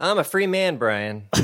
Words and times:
I'm 0.00 0.18
a 0.18 0.24
free 0.24 0.46
man, 0.46 0.76
Brian. 0.76 1.28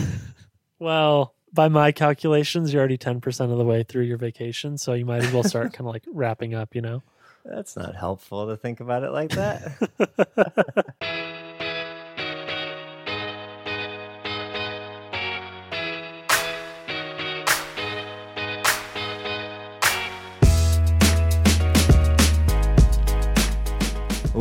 Well, 0.80 1.34
by 1.52 1.68
my 1.68 1.92
calculations, 1.92 2.72
you're 2.72 2.80
already 2.80 2.96
10% 2.96 3.52
of 3.52 3.58
the 3.58 3.64
way 3.64 3.82
through 3.82 4.04
your 4.04 4.16
vacation. 4.16 4.78
So 4.78 4.94
you 4.94 5.04
might 5.04 5.22
as 5.22 5.30
well 5.30 5.44
start 5.44 5.66
kind 5.74 5.86
of 5.86 5.92
like 5.92 6.04
wrapping 6.10 6.54
up, 6.54 6.74
you 6.74 6.80
know? 6.80 7.02
That's 7.44 7.76
not 7.76 7.94
helpful 7.94 8.48
to 8.48 8.56
think 8.56 8.80
about 8.80 9.04
it 9.04 9.10
like 9.10 9.30
that. 9.32 11.34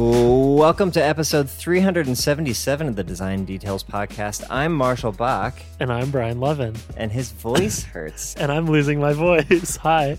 Welcome 0.04 0.92
to 0.92 1.04
episode 1.04 1.50
377 1.50 2.88
of 2.88 2.96
the 2.96 3.04
Design 3.04 3.44
Details 3.44 3.84
Podcast. 3.84 4.46
I'm 4.50 4.74
Marshall 4.74 5.12
Bock, 5.12 5.56
And 5.82 5.92
I'm 5.92 6.10
Brian 6.10 6.40
Lovin. 6.40 6.74
and 6.96 7.12
his 7.12 7.32
voice 7.34 7.84
hurts. 7.84 8.34
And 8.40 8.50
I'm 8.50 8.66
losing 8.68 9.02
my 9.02 9.12
voice. 9.12 9.76
Hi. 9.84 10.16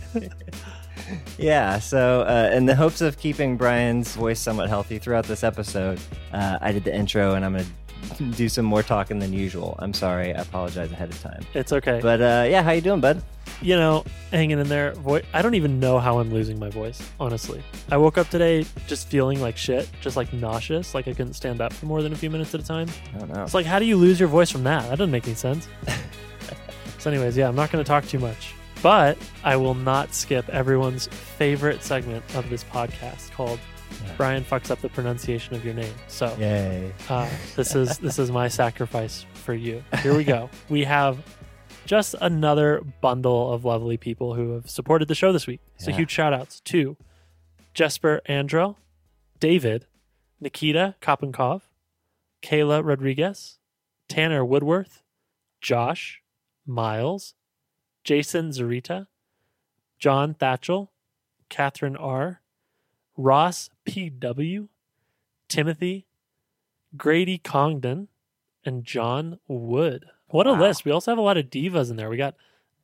Yeah, 1.39 1.79
so 1.79 2.21
uh, 2.29 2.51
in 2.55 2.67
the 2.67 2.77
hopes 2.77 3.01
of 3.01 3.17
keeping 3.19 3.57
Brian's 3.57 4.15
voice 4.15 4.39
somewhat 4.39 4.69
healthy 4.69 4.99
throughout 4.99 5.25
this 5.25 5.43
episode, 5.43 5.99
uh, 6.35 6.59
I 6.61 6.73
did 6.73 6.85
the 6.85 6.95
intro 6.95 7.33
and 7.33 7.43
I'm 7.43 7.55
going 7.55 7.65
to 8.19 8.25
do 8.33 8.51
some 8.51 8.67
more 8.67 8.83
talking 8.83 9.19
than 9.19 9.33
usual. 9.33 9.77
I'm 9.79 9.95
sorry. 9.95 10.35
I 10.35 10.43
apologize 10.43 10.93
ahead 10.93 11.09
of 11.09 11.19
time. 11.23 11.43
It's 11.55 11.73
okay. 11.73 12.01
But 12.03 12.21
uh, 12.21 12.47
yeah, 12.51 12.63
how 12.63 12.73
you 12.73 12.83
doing, 12.83 13.01
bud? 13.01 13.23
You 13.63 13.77
know, 13.77 14.05
hanging 14.31 14.59
in 14.59 14.69
there. 14.69 14.93
Vo- 14.93 15.21
I 15.33 15.43
don't 15.43 15.55
even 15.55 15.81
know 15.81 15.99
how 15.99 16.19
I'm 16.19 16.33
losing 16.33 16.59
my 16.59 16.71
voice, 16.71 17.01
honestly. 17.19 17.63
I 17.91 17.97
woke 17.97 18.19
up 18.19 18.29
today 18.31 18.65
just 18.87 19.09
feeling 19.09 19.41
like 19.41 19.57
shit, 19.57 19.89
just 20.01 20.17
like 20.17 20.33
nauseous, 20.33 20.95
like 20.95 21.09
I 21.09 21.13
couldn't 21.15 21.35
stand 21.35 21.61
up 21.61 21.73
for 21.73 21.87
more 21.87 22.03
than 22.03 22.13
a 22.13 22.17
few 22.17 22.31
minutes 22.31 22.55
at 22.55 22.61
a 22.61 22.65
time. 22.65 22.89
I 23.15 23.19
don't 23.19 23.33
know. 23.33 23.43
It's 23.43 23.55
like, 23.55 23.67
how 23.67 23.79
do 23.79 23.85
you 23.85 23.97
lose 23.97 24.19
your 24.19 24.29
voice 24.29 24.51
from 24.51 24.65
that? 24.65 24.83
That 24.89 24.99
doesn't 24.99 25.11
make 25.11 25.27
any 25.27 25.35
sense. 25.37 25.69
so, 26.99 27.11
anyways, 27.11 27.37
yeah, 27.37 27.49
I'm 27.49 27.57
not 27.57 27.71
going 27.71 27.83
to 27.85 27.89
talk 27.89 28.07
too 28.07 28.19
much, 28.19 28.55
but 28.83 29.19
I 29.45 29.57
will 29.57 29.75
not 29.75 30.15
skip 30.15 30.49
everyone's 30.49 31.07
favorite 31.09 31.83
segment 31.83 32.25
of 32.35 32.49
this 32.51 32.65
podcast 32.65 33.31
called 33.33 33.59
Yeah. 34.05 34.15
Brian 34.17 34.45
fucks 34.45 34.71
up 34.71 34.81
the 34.81 34.89
pronunciation 34.89 35.55
of 35.55 35.65
your 35.65 35.75
name. 35.75 35.93
So, 36.09 36.35
Yay. 36.39 36.93
uh, 37.09 37.29
this 37.57 37.75
is 37.75 37.99
this 37.99 38.19
is 38.19 38.31
my 38.31 38.49
sacrifice 38.49 39.27
for 39.35 39.53
you. 39.55 39.83
Here 40.03 40.17
we 40.17 40.25
go. 40.25 40.49
We 40.69 40.85
have 40.85 41.19
just 41.87 42.15
another 42.21 42.83
bundle 43.01 43.53
of 43.53 43.65
lovely 43.65 43.97
people 43.97 44.35
who 44.35 44.53
have 44.53 44.69
supported 44.71 45.09
the 45.09 45.15
show 45.15 45.33
this 45.33 45.47
week. 45.47 45.61
So 45.79 45.91
Yeah. 45.91 45.97
huge 45.99 46.11
shout 46.11 46.33
outs 46.33 46.61
to 46.61 46.97
Jesper 47.75 48.21
Andro, 48.29 48.77
David, 49.39 49.87
Nikita 50.41 50.95
Kopenkov, 51.01 51.63
Kayla 52.43 52.85
Rodriguez, 52.85 53.59
Tanner 54.09 54.45
Woodworth, 54.45 55.03
Josh, 55.61 56.23
Miles, 56.67 57.35
Jason 58.05 58.51
Zarita, 58.51 59.07
John 59.99 60.35
Thatchell, 60.35 60.89
Catherine 61.49 61.97
R, 61.97 62.41
Ross 63.17 63.69
P.W., 63.85 64.69
Timothy, 65.49 66.07
Grady 66.97 67.39
Congdon, 67.39 68.09
and 68.65 68.85
John 68.85 69.39
Wood. 69.47 70.07
What 70.31 70.47
a 70.47 70.53
Wow. 70.53 70.61
list. 70.61 70.85
We 70.85 70.93
also 70.93 71.11
have 71.11 71.19
a 71.19 71.23
lot 71.23 71.37
of 71.37 71.47
divas 71.47 71.91
in 71.91 71.97
there. 71.97 72.09
We 72.11 72.17
got 72.17 72.35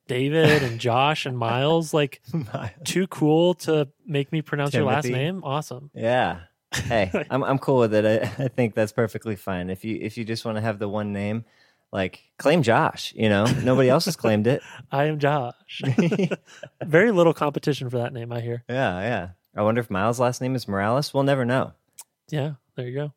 David 0.07 0.63
and 0.63 0.79
Josh 0.87 1.25
and 1.25 1.37
Miles. 1.37 1.93
Like, 1.93 2.21
too 2.83 3.07
cool 3.07 3.53
to 3.55 3.87
make 4.05 4.31
me 4.31 4.41
pronounce 4.41 4.73
your 4.73 4.83
last 4.85 5.05
name. 5.07 5.43
Awesome. 5.43 5.89
yeah. 5.93 6.41
Hey, 6.73 7.09
I'm 7.29 7.43
I'm 7.43 7.57
cool 7.59 7.79
with 7.79 7.93
it. 7.93 8.05
I, 8.05 8.43
I 8.43 8.47
think 8.49 8.75
that's 8.75 8.91
perfectly 8.91 9.35
fine. 9.37 9.69
If 9.69 9.85
you 9.85 9.97
if 10.01 10.17
you 10.17 10.25
just 10.25 10.43
want 10.43 10.57
to 10.57 10.61
have 10.61 10.79
the 10.79 10.89
one 10.89 11.13
name, 11.13 11.45
like 11.93 12.21
claim 12.37 12.61
Josh. 12.61 13.13
You 13.15 13.29
know, 13.29 13.45
nobody 13.63 13.89
else 13.89 14.03
has 14.05 14.17
claimed 14.17 14.47
it. 14.47 14.61
I 14.91 15.05
am 15.05 15.17
Josh. 15.17 15.81
Very 16.83 17.11
little 17.11 17.33
competition 17.33 17.89
for 17.89 17.97
that 17.99 18.11
name, 18.11 18.33
I 18.33 18.41
hear. 18.41 18.63
Yeah, 18.69 18.99
yeah. 18.99 19.29
I 19.55 19.61
wonder 19.61 19.79
if 19.79 19.89
Miles' 19.89 20.19
last 20.19 20.41
name 20.41 20.55
is 20.55 20.67
Morales. 20.67 21.13
We'll 21.13 21.23
never 21.23 21.45
know. 21.45 21.71
Yeah, 22.29 22.55
there 22.75 22.85
you 22.87 22.93
go. 22.95 23.13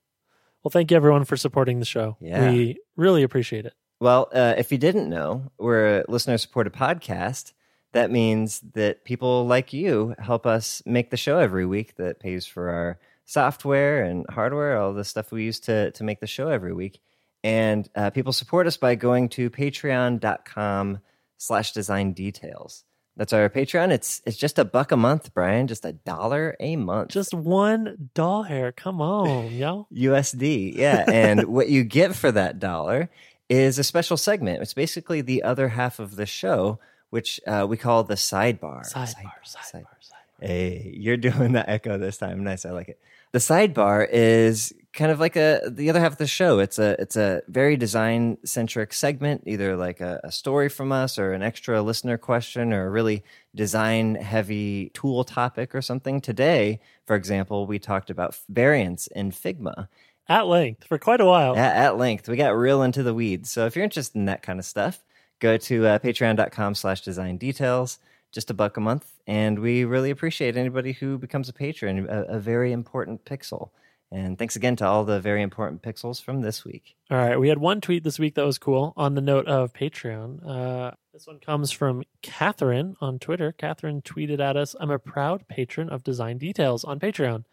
Well, 0.62 0.70
thank 0.70 0.90
you 0.92 0.96
everyone 0.96 1.24
for 1.24 1.36
supporting 1.36 1.80
the 1.80 1.84
show. 1.84 2.16
Yeah. 2.20 2.50
We 2.52 2.78
really 2.96 3.24
appreciate 3.24 3.66
it. 3.66 3.74
Well, 4.00 4.30
uh, 4.32 4.54
if 4.56 4.72
you 4.72 4.78
didn't 4.78 5.10
know, 5.10 5.50
we're 5.58 6.00
a 6.00 6.04
listener 6.08 6.38
supported 6.38 6.72
podcast. 6.72 7.52
That 7.92 8.10
means 8.10 8.60
that 8.72 9.04
people 9.04 9.46
like 9.46 9.74
you 9.74 10.14
help 10.18 10.46
us 10.46 10.82
make 10.86 11.10
the 11.10 11.18
show 11.18 11.38
every 11.38 11.66
week 11.66 11.96
that 11.96 12.18
pays 12.18 12.46
for 12.46 12.70
our 12.70 12.98
software 13.26 14.02
and 14.02 14.24
hardware, 14.30 14.78
all 14.78 14.94
the 14.94 15.04
stuff 15.04 15.32
we 15.32 15.44
use 15.44 15.60
to, 15.60 15.90
to 15.90 16.02
make 16.02 16.20
the 16.20 16.26
show 16.26 16.48
every 16.48 16.72
week. 16.72 17.00
And 17.44 17.88
uh, 17.94 18.08
people 18.08 18.32
support 18.32 18.66
us 18.66 18.78
by 18.78 18.94
going 18.94 19.28
to 19.30 19.50
patreon.com 19.50 21.00
slash 21.36 21.72
design 21.72 22.12
details. 22.12 22.84
That's 23.16 23.34
our 23.34 23.50
Patreon. 23.50 23.90
It's 23.90 24.22
it's 24.24 24.36
just 24.36 24.58
a 24.58 24.64
buck 24.64 24.92
a 24.92 24.96
month, 24.96 25.34
Brian. 25.34 25.66
Just 25.66 25.84
a 25.84 25.92
dollar 25.92 26.56
a 26.58 26.76
month. 26.76 27.10
Just 27.10 27.34
one 27.34 28.10
doll 28.14 28.44
hair. 28.44 28.72
Come 28.72 29.02
on, 29.02 29.52
yo. 29.52 29.86
USD, 29.92 30.74
yeah. 30.74 31.04
And 31.06 31.44
what 31.44 31.68
you 31.68 31.84
get 31.84 32.14
for 32.14 32.32
that 32.32 32.58
dollar 32.58 33.10
is 33.50 33.78
a 33.78 33.84
special 33.84 34.16
segment. 34.16 34.62
It's 34.62 34.72
basically 34.72 35.20
the 35.20 35.42
other 35.42 35.68
half 35.68 35.98
of 35.98 36.16
the 36.16 36.24
show, 36.24 36.78
which 37.10 37.40
uh, 37.46 37.66
we 37.68 37.76
call 37.76 38.04
the 38.04 38.14
sidebar. 38.14 38.90
Sidebar, 38.90 39.32
sidebar, 39.44 39.84
sidebar. 40.00 40.20
Hey, 40.40 40.94
you're 40.96 41.18
doing 41.18 41.52
the 41.52 41.68
echo 41.68 41.98
this 41.98 42.16
time. 42.16 42.42
Nice, 42.44 42.64
I 42.64 42.70
like 42.70 42.88
it. 42.88 42.98
The 43.32 43.38
sidebar 43.38 44.08
is 44.10 44.72
kind 44.92 45.12
of 45.12 45.20
like 45.20 45.36
a 45.36 45.60
the 45.68 45.90
other 45.90 46.00
half 46.00 46.12
of 46.12 46.18
the 46.18 46.26
show. 46.26 46.58
It's 46.58 46.78
a 46.78 47.00
it's 47.00 47.16
a 47.16 47.42
very 47.46 47.76
design 47.76 48.38
centric 48.44 48.92
segment, 48.92 49.42
either 49.46 49.76
like 49.76 50.00
a, 50.00 50.20
a 50.24 50.32
story 50.32 50.68
from 50.68 50.90
us 50.90 51.18
or 51.18 51.32
an 51.32 51.42
extra 51.42 51.82
listener 51.82 52.18
question 52.18 52.72
or 52.72 52.86
a 52.86 52.90
really 52.90 53.22
design 53.54 54.14
heavy 54.14 54.90
tool 54.94 55.22
topic 55.24 55.74
or 55.74 55.82
something. 55.82 56.20
Today, 56.20 56.80
for 57.06 57.14
example, 57.14 57.66
we 57.66 57.78
talked 57.78 58.10
about 58.10 58.36
variants 58.48 59.06
in 59.08 59.30
Figma 59.30 59.88
At 60.28 60.46
length 60.46 60.84
for 60.86 60.98
quite 60.98 61.20
a 61.20 61.26
while. 61.26 61.56
at, 61.56 61.76
at 61.76 61.96
length. 61.98 62.28
We 62.28 62.36
got 62.36 62.56
real 62.56 62.82
into 62.82 63.02
the 63.02 63.14
weeds. 63.14 63.50
So 63.50 63.66
if 63.66 63.74
you're 63.74 63.84
interested 63.84 64.16
in 64.16 64.26
that 64.26 64.42
kind 64.42 64.58
of 64.58 64.64
stuff, 64.64 65.02
go 65.40 65.56
to 65.56 65.86
uh, 65.86 65.98
patreon.com 65.98 66.74
slash 66.76 67.00
design 67.00 67.36
details, 67.36 67.98
just 68.30 68.50
a 68.50 68.54
buck 68.54 68.76
a 68.76 68.80
month. 68.80 69.10
And 69.26 69.58
we 69.58 69.84
really 69.84 70.10
appreciate 70.10 70.56
anybody 70.56 70.92
who 70.92 71.18
becomes 71.18 71.48
a 71.48 71.52
patron, 71.52 72.06
a, 72.08 72.22
a 72.22 72.38
very 72.38 72.72
important 72.72 73.24
pixel. 73.24 73.70
And 74.12 74.36
thanks 74.38 74.56
again 74.56 74.74
to 74.76 74.86
all 74.86 75.04
the 75.04 75.20
very 75.20 75.40
important 75.40 75.82
pixels 75.82 76.20
from 76.20 76.40
this 76.40 76.64
week. 76.64 76.96
All 77.10 77.16
right, 77.16 77.38
we 77.38 77.48
had 77.48 77.58
one 77.58 77.80
tweet 77.80 78.02
this 78.02 78.18
week 78.18 78.34
that 78.34 78.44
was 78.44 78.58
cool 78.58 78.92
on 78.96 79.14
the 79.14 79.20
note 79.20 79.46
of 79.46 79.72
Patreon. 79.72 80.44
Uh, 80.44 80.90
this 81.12 81.28
one 81.28 81.38
comes 81.38 81.70
from 81.70 82.02
Catherine 82.20 82.96
on 83.00 83.20
Twitter. 83.20 83.52
Catherine 83.52 84.02
tweeted 84.02 84.40
at 84.40 84.56
us, 84.56 84.74
I'm 84.80 84.90
a 84.90 84.98
proud 84.98 85.46
patron 85.46 85.88
of 85.88 86.02
Design 86.02 86.38
Details 86.38 86.82
on 86.82 86.98
Patreon, 86.98 87.44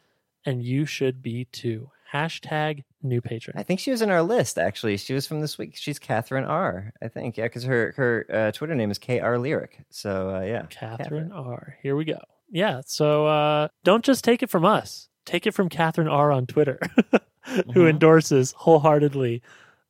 and 0.46 0.64
you 0.64 0.86
should 0.86 1.22
be 1.22 1.46
too. 1.46 1.92
Hashtag 2.14 2.84
new 3.04 3.22
patron. 3.22 3.58
I 3.58 3.64
think 3.64 3.80
she 3.80 3.92
was 3.92 4.02
in 4.02 4.10
our 4.10 4.22
list, 4.24 4.58
actually. 4.58 4.98
She 4.98 5.14
was 5.14 5.28
from 5.28 5.42
this 5.42 5.58
week. 5.58 5.76
She's 5.76 6.00
Catherine 6.00 6.46
R, 6.46 6.94
I 7.02 7.08
think. 7.10 7.38
Yeah, 7.38 7.46
because 7.46 7.64
her, 7.64 7.94
her 7.98 8.26
uh, 8.32 8.52
Twitter 8.52 8.76
name 8.76 8.92
is 8.92 8.98
KR 8.98 9.36
Lyric. 9.38 9.80
So, 9.90 10.36
uh, 10.36 10.42
yeah. 10.42 10.66
Catherine 10.70 11.32
R. 11.32 11.78
Here 11.84 11.96
we 11.96 12.06
go. 12.06 12.20
Yeah, 12.50 12.82
so 12.86 13.28
uh, 13.28 13.68
don't 13.84 14.06
just 14.06 14.24
take 14.24 14.42
it 14.42 14.50
from 14.50 14.64
us. 14.64 15.10
Take 15.26 15.46
it 15.46 15.54
from 15.54 15.68
Catherine 15.68 16.08
R 16.08 16.32
on 16.32 16.46
Twitter, 16.46 16.80
who 17.44 17.82
Mhm. 17.84 17.90
endorses 17.90 18.54
wholeheartedly 18.58 19.42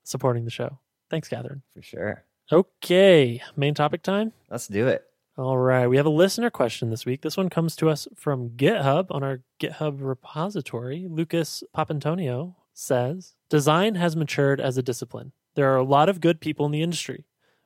supporting 0.03 0.43
the 0.45 0.49
show. 0.51 0.79
Thanks, 1.11 1.27
Catherine. 1.27 1.61
For 1.75 1.83
sure. 1.83 2.23
Okay, 2.51 3.41
main 3.55 3.73
topic 3.75 4.01
time. 4.01 4.33
Let's 4.49 4.67
do 4.67 4.87
it. 4.87 5.03
All 5.39 5.59
right, 5.59 5.85
we 5.85 5.97
have 5.97 6.07
a 6.07 6.09
listener 6.09 6.49
question 6.49 6.89
this 6.89 7.05
week. 7.05 7.21
This 7.21 7.37
one 7.37 7.51
comes 7.51 7.75
to 7.75 7.91
us 7.91 8.07
from 8.15 8.49
GitHub 8.57 9.11
on 9.11 9.23
our 9.23 9.41
GitHub 9.59 9.97
repository. 9.99 11.05
Lucas 11.07 11.63
Papantonio 11.75 12.55
says 12.73 13.35
Design 13.47 13.93
has 13.93 14.15
matured 14.15 14.59
as 14.59 14.79
a 14.79 14.81
discipline. 14.81 15.33
There 15.53 15.71
are 15.71 15.77
a 15.77 15.83
lot 15.83 16.09
of 16.09 16.21
good 16.21 16.41
people 16.41 16.65
in 16.65 16.71
the 16.71 16.81
industry. 16.81 17.25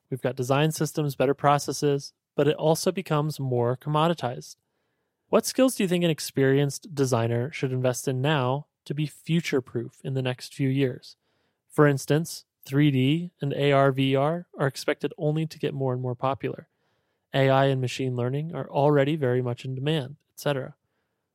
We've 0.09 0.21
got 0.21 0.35
design 0.35 0.73
systems, 0.73 1.15
better 1.15 1.33
processes, 1.33 2.11
but 2.35 2.45
it 2.45 2.57
also 2.57 2.91
becomes 2.91 3.39
more 3.39 3.77
commoditized. 3.77 4.57
What 5.29 5.45
skills 5.45 5.75
do 5.75 5.83
you 5.83 5.87
think 5.87 6.03
an 6.03 6.09
experienced 6.09 6.93
designer 6.93 7.53
should 7.53 7.71
invest 7.71 8.05
in 8.05 8.21
now 8.21 8.65
to 8.83 8.93
be 8.93 9.07
future 9.07 9.61
proof 9.61 10.01
in 10.03 10.13
the 10.13 10.21
next 10.21 10.53
few 10.53 10.67
years? 10.67 11.15
For 11.69 11.87
instance, 11.87 12.43
3D 12.67 13.31
and 13.39 13.53
AR 13.53 13.93
VR 13.93 14.43
are 14.59 14.67
expected 14.67 15.13
only 15.17 15.45
to 15.45 15.57
get 15.57 15.73
more 15.73 15.93
and 15.93 16.01
more 16.01 16.15
popular. 16.15 16.67
AI 17.33 17.65
and 17.65 17.81
machine 17.81 18.15
learning 18.15 18.53
are 18.53 18.69
already 18.69 19.15
very 19.15 19.41
much 19.41 19.65
in 19.65 19.75
demand, 19.75 20.17
etc. 20.33 20.75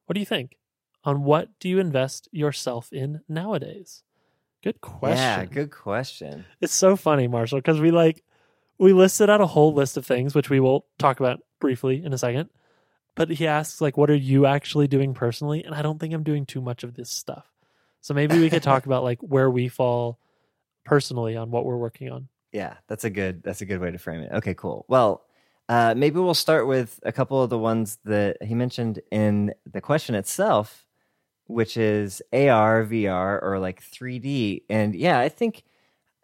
What 0.06 0.14
do 0.14 0.20
you 0.20 0.26
think? 0.26 0.56
On 1.04 1.22
what 1.22 1.48
do 1.60 1.68
you 1.68 1.78
invest 1.78 2.28
yourself 2.32 2.92
in 2.92 3.20
nowadays? 3.28 4.02
Good 4.62 4.80
question. 4.80 5.18
Yeah, 5.18 5.44
good 5.44 5.70
question. 5.70 6.44
It's 6.60 6.74
so 6.74 6.96
funny, 6.96 7.28
Marshall, 7.28 7.58
because 7.58 7.80
we 7.80 7.90
like 7.90 8.24
we 8.78 8.92
listed 8.92 9.30
out 9.30 9.40
a 9.40 9.46
whole 9.46 9.72
list 9.72 9.96
of 9.96 10.04
things, 10.04 10.34
which 10.34 10.50
we 10.50 10.60
will 10.60 10.86
talk 10.98 11.20
about 11.20 11.40
briefly 11.60 12.04
in 12.04 12.12
a 12.12 12.18
second. 12.18 12.50
But 13.14 13.30
he 13.30 13.46
asks, 13.46 13.80
like, 13.80 13.96
what 13.96 14.10
are 14.10 14.14
you 14.14 14.44
actually 14.44 14.88
doing 14.88 15.14
personally? 15.14 15.64
And 15.64 15.74
I 15.74 15.80
don't 15.80 15.98
think 15.98 16.12
I'm 16.12 16.22
doing 16.22 16.44
too 16.44 16.60
much 16.60 16.84
of 16.84 16.94
this 16.94 17.08
stuff. 17.08 17.46
So 18.02 18.12
maybe 18.12 18.38
we 18.38 18.50
could 18.50 18.62
talk 18.62 18.86
about 18.86 19.02
like 19.02 19.20
where 19.20 19.50
we 19.50 19.68
fall 19.68 20.18
personally 20.84 21.36
on 21.36 21.50
what 21.50 21.64
we're 21.64 21.76
working 21.76 22.10
on. 22.10 22.28
Yeah, 22.52 22.74
that's 22.86 23.04
a 23.04 23.10
good 23.10 23.42
that's 23.42 23.60
a 23.60 23.66
good 23.66 23.80
way 23.80 23.90
to 23.90 23.98
frame 23.98 24.20
it. 24.20 24.32
Okay, 24.32 24.54
cool. 24.54 24.84
Well, 24.88 25.25
uh, 25.68 25.94
maybe 25.96 26.20
we'll 26.20 26.34
start 26.34 26.66
with 26.66 27.00
a 27.02 27.12
couple 27.12 27.42
of 27.42 27.50
the 27.50 27.58
ones 27.58 27.98
that 28.04 28.42
he 28.42 28.54
mentioned 28.54 29.00
in 29.10 29.52
the 29.70 29.80
question 29.80 30.14
itself, 30.14 30.86
which 31.46 31.76
is 31.76 32.22
AR, 32.32 32.84
VR, 32.84 33.42
or 33.42 33.58
like 33.58 33.82
3D. 33.82 34.62
And 34.68 34.94
yeah, 34.94 35.18
I 35.18 35.28
think 35.28 35.64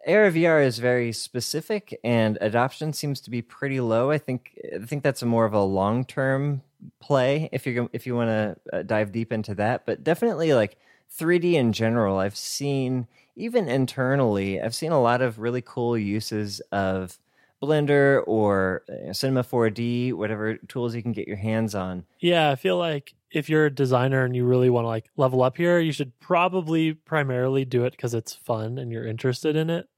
AR 0.06 0.30
VR 0.30 0.64
is 0.64 0.78
very 0.78 1.12
specific, 1.12 1.98
and 2.02 2.38
adoption 2.40 2.92
seems 2.92 3.20
to 3.22 3.30
be 3.30 3.42
pretty 3.42 3.80
low. 3.80 4.10
I 4.10 4.18
think 4.18 4.58
I 4.74 4.84
think 4.84 5.02
that's 5.02 5.22
a 5.22 5.26
more 5.26 5.44
of 5.44 5.54
a 5.54 5.62
long 5.62 6.04
term 6.04 6.62
play 7.00 7.48
if 7.52 7.66
you 7.66 7.88
if 7.92 8.06
you 8.06 8.16
want 8.16 8.28
to 8.28 8.76
uh, 8.76 8.82
dive 8.82 9.12
deep 9.12 9.32
into 9.32 9.54
that. 9.56 9.86
But 9.86 10.02
definitely 10.02 10.54
like 10.54 10.76
3D 11.16 11.54
in 11.54 11.72
general, 11.72 12.18
I've 12.18 12.36
seen 12.36 13.06
even 13.36 13.68
internally, 13.68 14.60
I've 14.60 14.74
seen 14.74 14.92
a 14.92 15.00
lot 15.00 15.22
of 15.22 15.38
really 15.38 15.62
cool 15.62 15.96
uses 15.96 16.60
of 16.72 17.18
Blender 17.62 18.22
or 18.26 18.82
uh, 18.88 19.12
Cinema 19.12 19.44
4D, 19.44 20.12
whatever 20.14 20.56
tools 20.56 20.94
you 20.94 21.02
can 21.02 21.12
get 21.12 21.28
your 21.28 21.36
hands 21.36 21.74
on. 21.74 22.04
Yeah, 22.20 22.50
I 22.50 22.56
feel 22.56 22.76
like 22.76 23.14
if 23.30 23.48
you're 23.48 23.66
a 23.66 23.74
designer 23.74 24.24
and 24.24 24.34
you 24.34 24.44
really 24.44 24.70
want 24.70 24.84
to 24.84 24.88
like 24.88 25.10
level 25.16 25.42
up 25.42 25.56
here, 25.56 25.78
you 25.78 25.92
should 25.92 26.18
probably 26.20 26.92
primarily 26.92 27.64
do 27.64 27.84
it 27.84 27.92
because 27.92 28.14
it's 28.14 28.34
fun 28.34 28.78
and 28.78 28.90
you're 28.90 29.06
interested 29.06 29.56
in 29.56 29.70
it. 29.70 29.88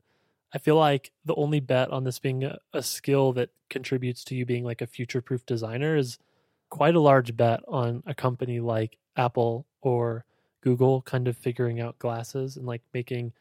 I 0.53 0.59
feel 0.59 0.77
like 0.77 1.11
the 1.25 1.35
only 1.35 1.61
bet 1.61 1.91
on 1.91 2.05
this 2.05 2.19
being 2.19 2.45
a, 2.45 2.59
a 2.73 2.83
skill 2.83 3.33
that 3.33 3.51
contributes 3.71 4.23
to 4.25 4.37
you 4.37 4.47
being 4.47 4.65
like 4.65 4.83
a 4.83 4.87
future 4.87 5.21
proof 5.21 5.45
designer 5.47 5.97
is 5.97 6.19
quite 6.71 6.95
a 6.95 7.01
large 7.01 7.37
bet 7.37 7.61
on 7.67 8.03
a 8.07 8.15
company 8.15 8.61
like 8.61 8.99
Apple 9.17 9.67
or 9.81 10.25
Google 10.61 11.03
kind 11.03 11.29
of 11.29 11.37
figuring 11.37 11.81
out 11.81 11.99
glasses 11.99 12.57
and 12.57 12.67
like 12.67 12.83
making 12.93 13.33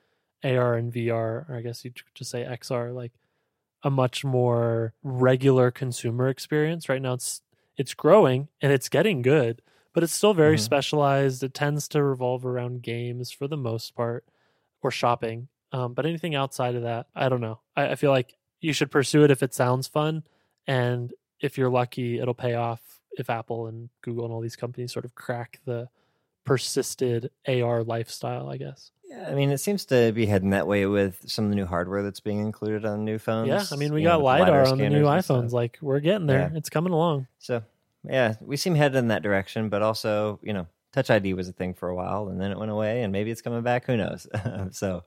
AR 0.44 0.75
and 0.75 0.92
VR, 0.92 1.50
or 1.50 1.56
I 1.56 1.62
guess 1.62 1.86
you'd 1.86 2.02
just 2.14 2.31
say 2.31 2.44
XR, 2.44 2.94
like 2.94 3.12
a 3.84 3.90
much 3.90 4.24
more 4.24 4.94
regular 5.04 5.72
consumer 5.72 6.30
experience. 6.30 6.90
Right 6.90 7.02
now 7.02 7.14
it's 7.14 7.42
it's 7.78 7.94
growing 7.94 8.50
and 8.62 8.72
it's 8.72 8.90
getting 8.90 9.22
good, 9.22 9.62
but 9.94 10.04
it's 10.04 10.14
still 10.14 10.34
very 10.34 10.58
Mhm. 10.58 10.60
specialized. 10.60 11.44
It 11.44 11.54
tends 11.54 11.88
to 11.90 12.04
revolve 12.04 12.46
around 12.46 12.84
games 12.84 13.32
for 13.32 13.48
the 13.48 13.58
most 13.58 13.96
part 13.96 14.26
or 14.82 14.92
shopping. 14.92 15.48
Um, 15.72 15.94
but 15.96 16.06
anything 16.06 16.36
outside 16.36 16.76
of 16.76 16.84
that, 16.84 17.08
I 17.16 17.30
don't 17.30 17.42
know. 17.42 17.62
I, 17.76 17.90
I 17.90 17.96
feel 17.96 18.12
like 18.12 18.36
you 18.62 18.74
should 18.74 18.92
pursue 18.92 19.24
it 19.24 19.32
if 19.32 19.42
it 19.42 19.54
sounds 19.56 19.88
fun. 19.88 20.24
And 20.68 21.14
if 21.42 21.58
you're 21.58 21.70
lucky, 21.72 22.20
it'll 22.20 22.36
pay 22.36 22.54
off 22.54 23.02
if 23.18 23.30
Apple 23.30 23.68
and 23.68 23.90
Google 24.02 24.26
and 24.26 24.34
all 24.34 24.40
these 24.42 24.56
companies 24.56 24.94
sort 24.94 25.06
of 25.06 25.16
crack 25.16 25.60
the 25.66 25.90
persisted 26.46 27.32
AR 27.48 27.84
lifestyle, 27.84 28.50
I 28.50 28.58
guess. 28.58 28.92
Yeah, 29.13 29.30
I 29.30 29.36
mean, 29.36 29.51
it 29.51 29.60
seems 29.60 29.86
to 29.86 30.12
be 30.12 30.25
heading 30.25 30.51
that 30.51 30.65
way 30.65 30.86
with 30.86 31.30
some 31.30 31.45
of 31.45 31.51
the 31.51 31.56
new 31.56 31.65
hardware 31.65 32.01
that's 32.01 32.19
being 32.19 32.39
included 32.39 32.83
on 32.86 33.06
new 33.06 33.19
phones. 33.19 33.48
Yeah, 33.48 33.63
I 33.71 33.75
mean, 33.75 33.94
we 33.94 34.01
you 34.01 34.07
know, 34.07 34.18
got 34.18 34.18
with 34.19 34.25
LiDAR 34.25 34.68
on 34.68 34.77
the 34.77 34.89
new 34.89 35.06
iPhones. 35.06 35.51
Like, 35.51 35.77
we're 35.81 36.00
getting 36.00 36.25
there. 36.25 36.50
Yeah. 36.51 36.57
It's 36.57 36.69
coming 36.69 36.94
along. 36.94 37.27
So, 37.38 37.63
yeah, 38.04 38.36
we 38.42 38.57
seem 38.57 38.75
headed 38.75 38.98
in 38.98 39.10
that 39.10 39.21
direction, 39.21 39.69
but 39.69 39.81
also, 39.81 40.39
you 40.42 40.54
know, 40.54 40.68
Touch 40.94 41.10
ID 41.10 41.33
was 41.33 41.50
a 41.50 41.54
thing 41.54 41.74
for 41.74 41.89
a 41.89 41.95
while 41.95 42.27
and 42.27 42.39
then 42.39 42.51
it 42.51 42.57
went 42.57 42.71
away 42.71 43.01
and 43.01 43.12
maybe 43.12 43.31
it's 43.31 43.42
coming 43.42 43.63
back. 43.63 43.86
Who 43.86 43.98
knows? 43.98 44.27
so, 44.71 45.04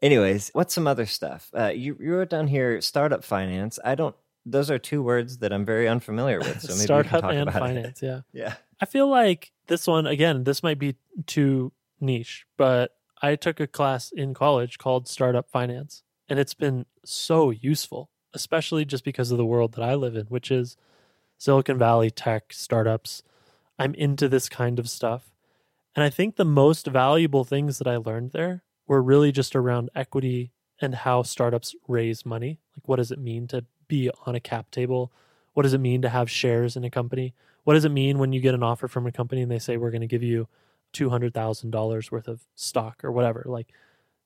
anyways, 0.00 0.50
what's 0.54 0.74
some 0.74 0.86
other 0.86 1.04
stuff? 1.04 1.50
Uh, 1.56 1.72
you, 1.74 1.96
you 2.00 2.14
wrote 2.14 2.30
down 2.30 2.46
here 2.46 2.80
startup 2.80 3.22
finance. 3.22 3.78
I 3.84 3.96
don't, 3.96 4.16
those 4.46 4.70
are 4.70 4.78
two 4.78 5.02
words 5.02 5.38
that 5.38 5.52
I'm 5.52 5.66
very 5.66 5.88
unfamiliar 5.88 6.38
with. 6.38 6.62
So 6.62 6.68
maybe 6.78 7.02
we 7.02 7.08
can 7.10 7.20
talk 7.20 7.32
and 7.32 7.42
about 7.42 7.56
it. 7.56 7.58
finance. 7.58 8.02
Yeah. 8.02 8.20
Yeah. 8.32 8.54
I 8.80 8.86
feel 8.86 9.08
like 9.08 9.52
this 9.66 9.86
one, 9.86 10.06
again, 10.06 10.44
this 10.44 10.62
might 10.62 10.78
be 10.78 10.96
too 11.26 11.72
niche, 12.00 12.46
but 12.56 12.94
I 13.22 13.36
took 13.36 13.60
a 13.60 13.66
class 13.66 14.10
in 14.12 14.34
college 14.34 14.78
called 14.78 15.08
Startup 15.08 15.48
Finance, 15.48 16.02
and 16.28 16.38
it's 16.38 16.54
been 16.54 16.86
so 17.04 17.50
useful, 17.50 18.10
especially 18.34 18.84
just 18.84 19.04
because 19.04 19.30
of 19.30 19.38
the 19.38 19.44
world 19.44 19.72
that 19.72 19.82
I 19.82 19.94
live 19.94 20.16
in, 20.16 20.26
which 20.26 20.50
is 20.50 20.76
Silicon 21.38 21.78
Valley 21.78 22.10
tech 22.10 22.52
startups. 22.52 23.22
I'm 23.78 23.94
into 23.94 24.28
this 24.28 24.48
kind 24.48 24.78
of 24.78 24.88
stuff. 24.88 25.32
And 25.94 26.04
I 26.04 26.10
think 26.10 26.36
the 26.36 26.44
most 26.44 26.86
valuable 26.86 27.44
things 27.44 27.78
that 27.78 27.86
I 27.86 27.96
learned 27.96 28.32
there 28.32 28.62
were 28.86 29.02
really 29.02 29.32
just 29.32 29.56
around 29.56 29.90
equity 29.94 30.52
and 30.80 30.94
how 30.94 31.22
startups 31.22 31.74
raise 31.88 32.26
money. 32.26 32.60
Like, 32.76 32.86
what 32.86 32.96
does 32.96 33.10
it 33.10 33.18
mean 33.18 33.46
to 33.48 33.64
be 33.88 34.10
on 34.26 34.34
a 34.34 34.40
cap 34.40 34.70
table? 34.70 35.10
What 35.54 35.62
does 35.62 35.72
it 35.72 35.80
mean 35.80 36.02
to 36.02 36.10
have 36.10 36.30
shares 36.30 36.76
in 36.76 36.84
a 36.84 36.90
company? 36.90 37.34
What 37.64 37.74
does 37.74 37.86
it 37.86 37.92
mean 37.92 38.18
when 38.18 38.34
you 38.34 38.40
get 38.40 38.54
an 38.54 38.62
offer 38.62 38.88
from 38.88 39.06
a 39.06 39.12
company 39.12 39.40
and 39.40 39.50
they 39.50 39.58
say, 39.58 39.78
we're 39.78 39.90
going 39.90 40.02
to 40.02 40.06
give 40.06 40.22
you 40.22 40.48
$200,000 40.92 42.10
worth 42.10 42.28
of 42.28 42.42
stock 42.54 43.04
or 43.04 43.12
whatever? 43.12 43.44
Like, 43.46 43.72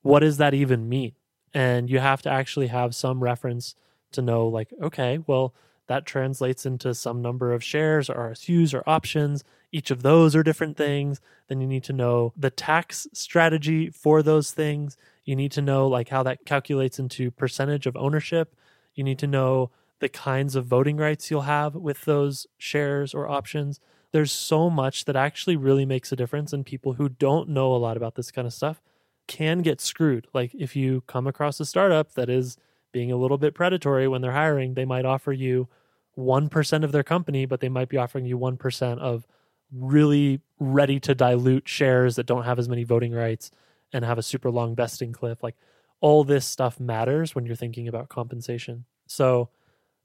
what 0.01 0.19
does 0.19 0.37
that 0.37 0.53
even 0.53 0.89
mean? 0.89 1.13
And 1.53 1.89
you 1.89 1.99
have 1.99 2.21
to 2.23 2.29
actually 2.29 2.67
have 2.67 2.95
some 2.95 3.21
reference 3.21 3.75
to 4.13 4.21
know, 4.21 4.47
like, 4.47 4.73
okay, 4.81 5.19
well, 5.27 5.53
that 5.87 6.05
translates 6.05 6.65
into 6.65 6.93
some 6.93 7.21
number 7.21 7.51
of 7.51 7.63
shares 7.63 8.09
or 8.09 8.15
RSUs 8.15 8.73
or 8.73 8.87
options. 8.87 9.43
Each 9.71 9.91
of 9.91 10.03
those 10.03 10.35
are 10.35 10.43
different 10.43 10.77
things. 10.77 11.19
Then 11.47 11.59
you 11.59 11.67
need 11.67 11.83
to 11.85 11.93
know 11.93 12.33
the 12.37 12.49
tax 12.49 13.07
strategy 13.13 13.89
for 13.89 14.23
those 14.23 14.51
things. 14.51 14.95
You 15.25 15.35
need 15.35 15.51
to 15.53 15.61
know 15.61 15.87
like 15.87 16.09
how 16.09 16.23
that 16.23 16.45
calculates 16.45 16.99
into 16.99 17.31
percentage 17.31 17.85
of 17.85 17.97
ownership. 17.97 18.55
You 18.95 19.03
need 19.03 19.19
to 19.19 19.27
know 19.27 19.71
the 19.99 20.09
kinds 20.09 20.55
of 20.55 20.65
voting 20.65 20.97
rights 20.97 21.29
you'll 21.29 21.41
have 21.41 21.75
with 21.75 22.05
those 22.05 22.47
shares 22.57 23.13
or 23.13 23.29
options. 23.29 23.79
There's 24.13 24.31
so 24.31 24.69
much 24.69 25.05
that 25.05 25.15
actually 25.15 25.55
really 25.55 25.85
makes 25.85 26.11
a 26.11 26.15
difference, 26.15 26.51
and 26.53 26.65
people 26.65 26.93
who 26.93 27.09
don't 27.09 27.49
know 27.49 27.73
a 27.73 27.77
lot 27.77 27.97
about 27.97 28.15
this 28.15 28.31
kind 28.31 28.45
of 28.45 28.53
stuff 28.53 28.81
can 29.27 29.61
get 29.61 29.79
screwed. 29.79 30.27
Like 30.33 30.53
if 30.53 30.75
you 30.75 31.01
come 31.07 31.27
across 31.27 31.59
a 31.59 31.65
startup 31.65 32.13
that 32.13 32.29
is 32.29 32.57
being 32.91 33.11
a 33.11 33.15
little 33.15 33.37
bit 33.37 33.53
predatory 33.53 34.07
when 34.07 34.21
they're 34.21 34.31
hiring, 34.31 34.73
they 34.73 34.85
might 34.85 35.05
offer 35.05 35.31
you 35.31 35.69
1% 36.17 36.83
of 36.83 36.91
their 36.91 37.03
company, 37.03 37.45
but 37.45 37.61
they 37.61 37.69
might 37.69 37.87
be 37.87 37.97
offering 37.97 38.25
you 38.25 38.37
1% 38.37 38.99
of 38.99 39.25
really 39.71 40.41
ready 40.59 40.99
to 40.99 41.15
dilute 41.15 41.69
shares 41.69 42.17
that 42.17 42.25
don't 42.25 42.43
have 42.43 42.59
as 42.59 42.67
many 42.67 42.83
voting 42.83 43.13
rights 43.13 43.51
and 43.93 44.03
have 44.03 44.17
a 44.17 44.23
super 44.23 44.51
long 44.51 44.75
vesting 44.75 45.13
cliff. 45.13 45.41
Like 45.41 45.55
all 46.01 46.23
this 46.23 46.45
stuff 46.45 46.79
matters 46.79 47.33
when 47.33 47.45
you're 47.45 47.55
thinking 47.55 47.87
about 47.87 48.09
compensation. 48.09 48.85
So 49.07 49.49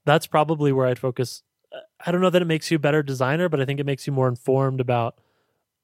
that's 0.05 0.27
probably 0.27 0.71
where 0.71 0.87
I'd 0.87 0.99
focus. 0.99 1.43
I 2.05 2.11
don't 2.11 2.21
know 2.21 2.29
that 2.29 2.41
it 2.41 2.45
makes 2.45 2.71
you 2.71 2.75
a 2.75 2.79
better 2.79 3.03
designer, 3.03 3.49
but 3.49 3.59
I 3.59 3.65
think 3.65 3.79
it 3.79 3.85
makes 3.85 4.07
you 4.07 4.13
more 4.13 4.27
informed 4.27 4.79
about 4.79 5.15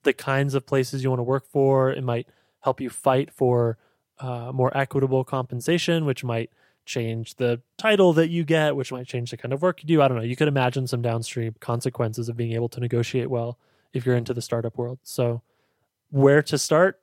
the 0.03 0.13
kinds 0.13 0.53
of 0.53 0.65
places 0.65 1.03
you 1.03 1.09
want 1.09 1.19
to 1.19 1.23
work 1.23 1.45
for. 1.47 1.91
It 1.91 2.03
might 2.03 2.27
help 2.61 2.79
you 2.79 2.89
fight 2.89 3.31
for 3.31 3.77
uh, 4.19 4.51
more 4.53 4.75
equitable 4.77 5.23
compensation, 5.23 6.05
which 6.05 6.23
might 6.23 6.49
change 6.85 7.35
the 7.35 7.61
title 7.77 8.13
that 8.13 8.29
you 8.29 8.43
get, 8.43 8.75
which 8.75 8.91
might 8.91 9.07
change 9.07 9.31
the 9.31 9.37
kind 9.37 9.53
of 9.53 9.61
work 9.61 9.81
you 9.81 9.87
do. 9.87 10.01
I 10.01 10.07
don't 10.07 10.17
know. 10.17 10.23
You 10.23 10.35
could 10.35 10.47
imagine 10.47 10.87
some 10.87 11.01
downstream 11.01 11.55
consequences 11.59 12.29
of 12.29 12.37
being 12.37 12.53
able 12.53 12.69
to 12.69 12.79
negotiate 12.79 13.29
well 13.29 13.57
if 13.93 14.05
you're 14.05 14.15
into 14.15 14.33
the 14.33 14.41
startup 14.41 14.77
world. 14.77 14.99
So, 15.03 15.41
where 16.09 16.41
to 16.43 16.57
start? 16.57 16.99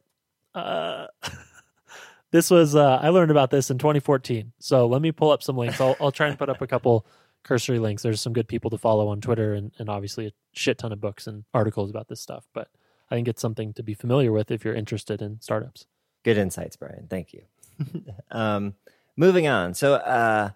Uh, 0.55 1.07
this 2.31 2.51
was 2.51 2.75
uh, 2.75 2.99
I 3.03 3.09
learned 3.09 3.31
about 3.31 3.51
this 3.51 3.71
in 3.71 3.79
2014. 3.79 4.53
So 4.59 4.87
let 4.87 5.03
me 5.03 5.13
pull 5.13 5.31
up 5.31 5.43
some 5.43 5.57
links. 5.57 5.81
I'll, 5.81 5.97
I'll 6.01 6.13
try 6.13 6.29
and 6.29 6.39
put 6.39 6.49
up 6.49 6.61
a 6.61 6.67
couple 6.67 7.07
cursory 7.43 7.79
links. 7.79 8.03
There's 8.03 8.21
some 8.21 8.33
good 8.33 8.49
people 8.49 8.71
to 8.71 8.79
follow 8.79 9.09
on 9.09 9.21
Twitter, 9.21 9.55
and, 9.55 9.73
and 9.79 9.89
obviously 9.89 10.27
a 10.27 10.33
shit 10.53 10.79
ton 10.79 10.93
of 10.93 11.01
books 11.01 11.27
and 11.27 11.45
articles 11.55 11.91
about 11.91 12.09
this 12.09 12.21
stuff. 12.21 12.47
But 12.53 12.69
I 13.11 13.15
think 13.15 13.29
it's 13.29 13.43
something 13.43 13.73
to 13.75 13.83
be 13.83 13.95
familiar 13.95 14.33
with 14.33 14.51
if 14.51 14.65
you're 14.65 14.75
interested 14.75 15.21
in 15.23 15.41
startups. 15.41 15.87
Good 16.25 16.39
insights, 16.39 16.77
Brian. 16.77 17.07
Thank 17.09 17.33
you. 17.33 17.43
um, 18.31 18.75
moving 19.17 19.47
on. 19.47 19.75
So, 19.75 19.95
uh, 19.95 20.51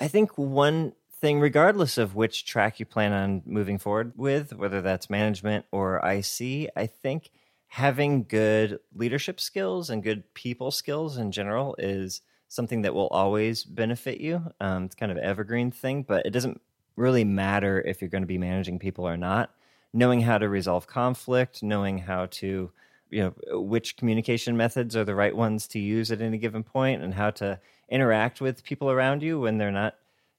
I 0.00 0.08
think 0.08 0.36
one 0.38 0.94
thing, 1.20 1.38
regardless 1.38 1.98
of 1.98 2.14
which 2.14 2.44
track 2.44 2.80
you 2.80 2.86
plan 2.86 3.12
on 3.12 3.42
moving 3.46 3.78
forward 3.78 4.12
with, 4.16 4.52
whether 4.54 4.82
that's 4.82 5.08
management 5.08 5.66
or 5.70 5.98
IC, 5.98 6.70
I 6.74 6.86
think 6.86 7.30
having 7.68 8.24
good 8.24 8.80
leadership 8.94 9.40
skills 9.40 9.88
and 9.88 10.02
good 10.02 10.34
people 10.34 10.70
skills 10.70 11.16
in 11.16 11.30
general 11.30 11.76
is 11.78 12.20
something 12.52 12.82
that 12.82 12.94
will 12.94 13.08
always 13.08 13.64
benefit 13.64 14.20
you. 14.20 14.42
Um, 14.60 14.84
it's 14.84 14.94
kind 14.94 15.10
of 15.10 15.16
evergreen 15.16 15.70
thing, 15.70 16.02
but 16.02 16.26
it 16.26 16.30
doesn't 16.30 16.60
really 16.96 17.24
matter 17.24 17.80
if 17.80 18.02
you're 18.02 18.10
going 18.10 18.22
to 18.22 18.26
be 18.26 18.36
managing 18.36 18.78
people 18.78 19.08
or 19.08 19.16
not. 19.16 19.50
Knowing 19.94 20.20
how 20.20 20.36
to 20.36 20.48
resolve 20.48 20.86
conflict, 20.86 21.62
knowing 21.62 21.98
how 21.98 22.26
to 22.26 22.70
you 23.10 23.34
know 23.50 23.60
which 23.60 23.96
communication 23.96 24.56
methods 24.56 24.96
are 24.96 25.04
the 25.04 25.14
right 25.14 25.36
ones 25.36 25.66
to 25.68 25.78
use 25.78 26.10
at 26.10 26.20
any 26.20 26.38
given 26.38 26.62
point 26.62 27.02
and 27.02 27.14
how 27.14 27.30
to 27.30 27.58
interact 27.90 28.40
with 28.40 28.64
people 28.64 28.90
around 28.90 29.22
you 29.22 29.38
when 29.38 29.58
they're 29.58 29.70
not 29.70 29.94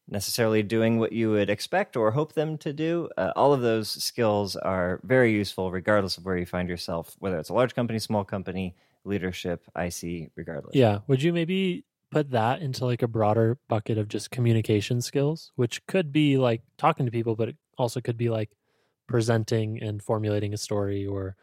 necessarily 0.09 0.63
doing 0.63 0.97
what 0.97 1.11
you 1.11 1.29
would 1.29 1.51
expect 1.51 1.95
or 1.95 2.09
hope 2.09 2.33
them 2.33 2.57
to 2.57 2.73
do 2.73 3.07
uh, 3.15 3.31
all 3.35 3.53
of 3.53 3.61
those 3.61 3.89
skills 4.03 4.55
are 4.55 4.99
very 5.03 5.31
useful 5.31 5.71
regardless 5.71 6.17
of 6.17 6.25
where 6.25 6.35
you 6.35 6.47
find 6.47 6.67
yourself 6.67 7.15
whether 7.19 7.37
it's 7.37 7.49
a 7.49 7.53
large 7.53 7.75
company 7.75 7.99
small 7.99 8.23
company 8.23 8.75
leadership 9.05 9.63
ic 9.79 10.31
regardless 10.35 10.75
Yeah. 10.75 10.99
Would 11.07 11.21
you 11.21 11.31
maybe 11.31 11.85
put 12.13 12.31
that 12.31 12.61
into 12.61 12.85
like 12.85 13.01
a 13.01 13.07
broader 13.07 13.57
bucket 13.67 13.97
of 13.97 14.07
just 14.07 14.31
communication 14.31 15.01
skills, 15.01 15.51
which 15.55 15.85
could 15.87 16.11
be 16.11 16.37
like 16.37 16.61
talking 16.77 17.05
to 17.05 17.11
people, 17.11 17.35
but 17.35 17.49
it 17.49 17.57
also 17.77 17.99
could 18.01 18.17
be 18.17 18.29
like 18.29 18.51
presenting 19.07 19.81
and 19.81 20.01
formulating 20.01 20.53
a 20.53 20.57
story 20.57 21.05
or 21.05 21.35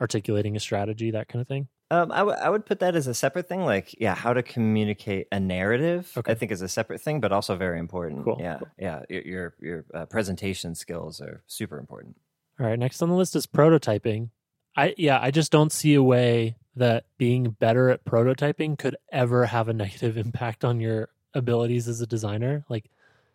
articulating 0.00 0.56
a 0.56 0.60
strategy, 0.60 1.10
that 1.10 1.28
kind 1.28 1.40
of 1.40 1.48
thing? 1.48 1.68
Um, 1.90 2.10
I, 2.10 2.18
w- 2.18 2.36
I 2.36 2.50
would 2.50 2.66
put 2.66 2.80
that 2.80 2.96
as 2.96 3.06
a 3.06 3.14
separate 3.14 3.48
thing. 3.48 3.60
Like, 3.64 3.94
yeah, 4.00 4.14
how 4.14 4.32
to 4.32 4.42
communicate 4.42 5.28
a 5.30 5.38
narrative, 5.38 6.12
Okay. 6.16 6.32
I 6.32 6.34
think 6.34 6.50
is 6.52 6.60
a 6.60 6.68
separate 6.68 7.00
thing, 7.00 7.20
but 7.20 7.32
also 7.32 7.56
very 7.56 7.78
important. 7.78 8.24
Cool, 8.24 8.38
Yeah, 8.40 8.58
cool. 8.58 8.68
yeah. 8.78 9.02
Your 9.08 9.22
your, 9.22 9.54
your 9.60 9.84
uh, 9.94 10.06
presentation 10.06 10.74
skills 10.74 11.20
are 11.20 11.42
super 11.46 11.78
important. 11.78 12.16
All 12.58 12.66
right, 12.66 12.78
next 12.78 13.00
on 13.02 13.08
the 13.08 13.14
list 13.14 13.36
is 13.36 13.46
prototyping. 13.46 14.30
I 14.76 14.94
yeah, 14.98 15.18
I 15.22 15.30
just 15.30 15.52
don't 15.52 15.70
see 15.72 15.94
a 15.94 16.02
way 16.02 16.56
that 16.76 17.06
being 17.18 17.50
better 17.50 17.88
at 17.90 18.04
prototyping 18.04 18.78
could 18.78 18.96
ever 19.10 19.46
have 19.46 19.68
a 19.68 19.72
negative 19.74 20.16
impact 20.26 20.64
on 20.64 20.80
your 20.80 21.08
abilities 21.34 21.88
as 21.88 22.00
a 22.00 22.06
designer. 22.06 22.64
Like 22.68 22.90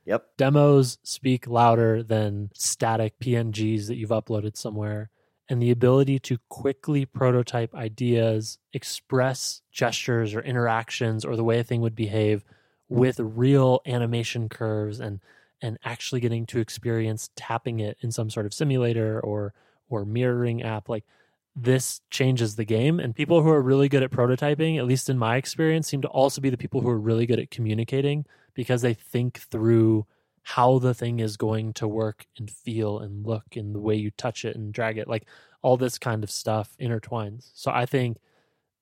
Yep. 0.06 0.26
demos 0.38 0.98
speak 1.04 1.48
louder 1.48 2.02
than 2.04 2.50
static 2.54 3.20
PNGs 3.20 3.88
that 3.88 3.96
you've 3.98 4.10
uploaded 4.10 4.58
somewhere. 4.58 5.10
And 5.50 5.62
the 5.62 5.72
ability 5.72 6.18
to 6.20 6.38
quickly 6.50 7.06
prototype 7.06 7.76
ideas, 7.76 8.58
express 8.74 9.62
gestures 9.72 10.34
or 10.34 10.42
interactions 10.42 11.26
or 11.26 11.36
the 11.36 11.44
way 11.44 11.60
a 11.60 11.64
thing 11.64 11.82
would 11.82 11.96
behave 11.96 12.44
with 12.90 13.20
real 13.20 13.82
animation 13.86 14.50
curves 14.50 15.00
and 15.00 15.20
and 15.62 15.78
actually 15.84 16.20
getting 16.20 16.46
to 16.48 16.60
experience 16.60 17.30
tapping 17.36 17.80
it 17.80 17.98
in 18.02 18.12
some 18.12 18.30
sort 18.30 18.46
of 18.46 18.54
simulator 18.54 19.20
or 19.20 19.54
or 19.90 20.06
mirroring 20.06 20.62
app 20.64 20.90
like 20.90 21.06
this 21.56 22.02
changes 22.10 22.56
the 22.56 22.66
game. 22.66 23.00
And 23.00 23.16
people 23.16 23.42
who 23.42 23.50
are 23.50 23.62
really 23.62 23.90
good 23.90 24.04
at 24.04 24.12
prototyping 24.12 24.78
at 24.78 24.86
least 24.86 25.10
in 25.10 25.18
my 25.18 25.36
experience 25.36 25.88
seem 25.88 26.02
to 26.02 26.08
also 26.08 26.42
be 26.42 26.50
the 26.50 26.58
people 26.58 26.82
who 26.82 26.90
are 26.90 27.00
really 27.00 27.26
good 27.26 27.40
at 27.40 27.52
communicating 27.52 28.26
because 28.54 28.82
they 28.82 28.94
think 28.94 29.40
through 29.40 30.06
how 30.44 30.80
the 30.80 30.94
thing 30.94 31.20
is 31.20 31.38
going 31.38 31.74
to 31.74 31.88
work 31.88 32.26
and 32.38 32.50
feel 32.50 33.00
and 33.00 33.26
look 33.26 33.56
and 33.56 33.76
the 33.76 33.80
way 33.80 33.96
you 33.96 34.12
touch 34.12 34.44
it 34.44 34.56
and 34.56 34.74
drag 34.74 34.98
it. 34.98 35.08
Like 35.08 35.28
all 35.62 35.78
this 35.78 35.98
kind 35.98 36.24
of 36.24 36.32
stuff 36.32 36.76
intertwines. 36.80 37.52
So 37.54 37.72
i 37.72 37.86
think 37.86 38.18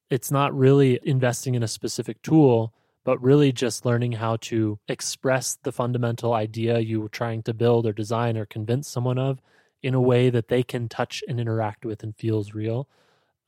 it's 0.10 0.32
not 0.32 0.58
really 0.58 1.00
investing 1.04 1.56
in 1.56 1.64
a 1.64 1.68
specific 1.68 2.22
tool 2.22 2.74
but 3.06 3.22
really 3.22 3.52
just 3.52 3.86
learning 3.86 4.12
how 4.12 4.36
to 4.38 4.78
express 4.88 5.58
the 5.64 5.72
fundamental 5.72 6.34
idea 6.34 6.80
you 6.80 7.02
were 7.02 7.10
trying 7.10 7.42
to 7.42 7.54
build 7.54 7.86
or 7.88 7.94
design 7.94 8.38
or 8.38 8.46
convince 8.46 8.88
someone 8.88 9.18
of 9.18 9.42
in 9.83 9.93
a 9.93 10.01
way 10.01 10.29
that 10.29 10.48
they 10.50 10.63
can 10.63 10.89
touch 10.89 11.24
and 11.27 11.39
interact 11.39 11.86
with 11.86 12.03
and 12.03 12.15
feels 12.17 12.53
real 12.53 12.88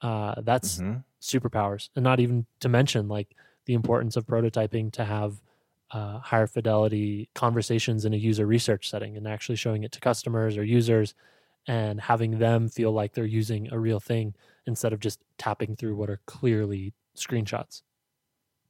uh, 0.01 0.41
that's 0.41 0.79
Mhm. 0.79 1.03
superpowers 1.21 1.89
and 1.95 2.03
not 2.03 2.19
even 2.19 2.45
to 2.59 2.69
mention 2.69 3.07
like 3.07 3.35
the 3.65 3.73
importance 3.73 4.15
of 4.15 4.25
prototyping 4.25 4.91
to 4.93 5.05
have 5.05 5.41
uh, 5.91 6.19
higher 6.19 6.47
fidelity 6.47 7.29
conversations 7.35 8.05
in 8.05 8.13
a 8.13 8.17
user 8.17 8.45
research 8.45 8.89
setting 8.89 9.17
and 9.17 9.27
actually 9.27 9.55
showing 9.57 9.83
it 9.83 9.91
to 9.91 9.99
customers 9.99 10.57
or 10.57 10.63
users 10.63 11.13
and 11.67 12.01
having 12.01 12.39
them 12.39 12.69
feel 12.69 12.91
like 12.91 13.13
they're 13.13 13.25
using 13.25 13.71
a 13.71 13.77
real 13.79 13.99
thing 13.99 14.33
instead 14.65 14.93
of 14.93 14.99
just 14.99 15.19
tapping 15.37 15.75
through 15.75 15.95
what 15.95 16.09
are 16.09 16.21
clearly 16.25 16.93
screenshots 17.15 17.83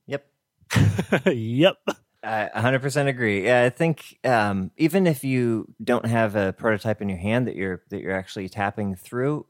Yep. 0.07 0.25
yep 1.27 1.77
I 2.23 2.49
100% 2.55 3.07
agree. 3.07 3.45
Yeah, 3.45 3.63
I 3.63 3.69
think 3.69 4.19
um, 4.23 4.71
even 4.77 5.07
if 5.07 5.23
you 5.23 5.73
don't 5.83 6.05
have 6.05 6.35
a 6.35 6.53
prototype 6.53 7.01
in 7.01 7.09
your 7.09 7.17
hand 7.17 7.47
that 7.47 7.55
you're 7.55 7.81
that 7.89 8.01
you're 8.01 8.15
actually 8.15 8.47
tapping 8.47 8.95
through, 8.95 9.47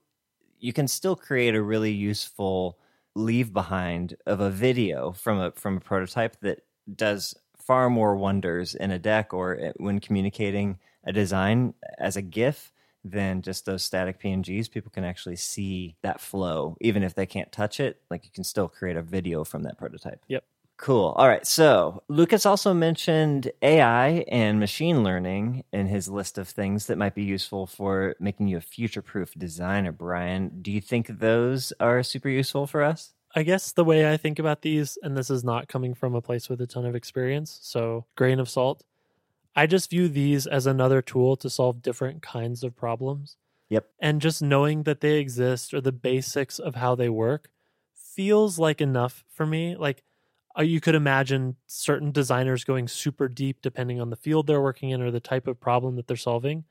you 0.59 0.71
can 0.71 0.87
still 0.87 1.15
create 1.15 1.53
a 1.53 1.61
really 1.61 1.91
useful 1.91 2.77
leave 3.13 3.51
behind 3.51 4.15
of 4.25 4.39
a 4.39 4.49
video 4.49 5.11
from 5.11 5.39
a 5.39 5.51
from 5.51 5.77
a 5.77 5.79
prototype 5.81 6.39
that 6.41 6.59
does 6.95 7.35
far 7.57 7.89
more 7.89 8.15
wonders 8.15 8.73
in 8.73 8.91
a 8.91 8.99
deck 8.99 9.33
or 9.33 9.59
uh, 9.59 9.71
when 9.77 9.99
communicating 9.99 10.79
a 11.03 11.11
design 11.11 11.73
as 11.97 12.15
a 12.15 12.21
GIF 12.21 12.71
than 13.03 13.41
just 13.41 13.65
those 13.65 13.83
static 13.83 14.21
PNGs. 14.21 14.71
People 14.71 14.91
can 14.91 15.03
actually 15.03 15.35
see 15.35 15.95
that 16.03 16.21
flow, 16.21 16.77
even 16.79 17.03
if 17.03 17.15
they 17.15 17.25
can't 17.25 17.51
touch 17.51 17.79
it. 17.79 18.01
Like 18.09 18.23
you 18.23 18.31
can 18.31 18.43
still 18.43 18.67
create 18.67 18.95
a 18.95 19.01
video 19.01 19.43
from 19.43 19.63
that 19.63 19.77
prototype. 19.77 20.23
Yep. 20.27 20.43
Cool. 20.81 21.13
All 21.15 21.27
right. 21.27 21.45
So 21.45 22.01
Lucas 22.07 22.43
also 22.43 22.73
mentioned 22.73 23.51
AI 23.61 24.25
and 24.27 24.59
machine 24.59 25.03
learning 25.03 25.63
in 25.71 25.85
his 25.85 26.09
list 26.09 26.39
of 26.39 26.47
things 26.47 26.87
that 26.87 26.97
might 26.97 27.13
be 27.13 27.21
useful 27.21 27.67
for 27.67 28.15
making 28.19 28.47
you 28.47 28.57
a 28.57 28.61
future 28.61 29.03
proof 29.03 29.31
designer. 29.35 29.91
Brian, 29.91 30.49
do 30.63 30.71
you 30.71 30.81
think 30.81 31.05
those 31.07 31.71
are 31.79 32.01
super 32.01 32.29
useful 32.29 32.65
for 32.65 32.81
us? 32.81 33.13
I 33.35 33.43
guess 33.43 33.71
the 33.71 33.83
way 33.83 34.11
I 34.11 34.17
think 34.17 34.39
about 34.39 34.63
these, 34.63 34.97
and 35.03 35.15
this 35.15 35.29
is 35.29 35.43
not 35.43 35.67
coming 35.67 35.93
from 35.93 36.15
a 36.15 36.21
place 36.21 36.49
with 36.49 36.59
a 36.61 36.67
ton 36.67 36.87
of 36.87 36.95
experience, 36.95 37.59
so 37.61 38.07
grain 38.15 38.39
of 38.39 38.49
salt. 38.49 38.83
I 39.55 39.67
just 39.67 39.91
view 39.91 40.07
these 40.07 40.47
as 40.47 40.65
another 40.65 41.03
tool 41.03 41.35
to 41.37 41.49
solve 41.49 41.83
different 41.83 42.23
kinds 42.23 42.63
of 42.63 42.75
problems. 42.75 43.37
Yep. 43.69 43.87
And 43.99 44.19
just 44.19 44.41
knowing 44.41 44.81
that 44.83 45.01
they 45.01 45.19
exist 45.19 45.75
or 45.75 45.79
the 45.79 45.91
basics 45.91 46.57
of 46.57 46.73
how 46.73 46.95
they 46.95 47.07
work 47.07 47.51
feels 47.93 48.57
like 48.57 48.81
enough 48.81 49.23
for 49.29 49.45
me. 49.45 49.75
Like 49.75 50.01
you 50.59 50.81
could 50.81 50.95
imagine 50.95 51.55
certain 51.67 52.11
designers 52.11 52.63
going 52.63 52.87
super 52.87 53.27
deep 53.27 53.61
depending 53.61 54.01
on 54.01 54.09
the 54.09 54.15
field 54.15 54.47
they're 54.47 54.61
working 54.61 54.89
in 54.89 55.01
or 55.01 55.11
the 55.11 55.19
type 55.19 55.47
of 55.47 55.59
problem 55.59 55.95
that 55.95 56.07
they're 56.07 56.17
solving. 56.17 56.65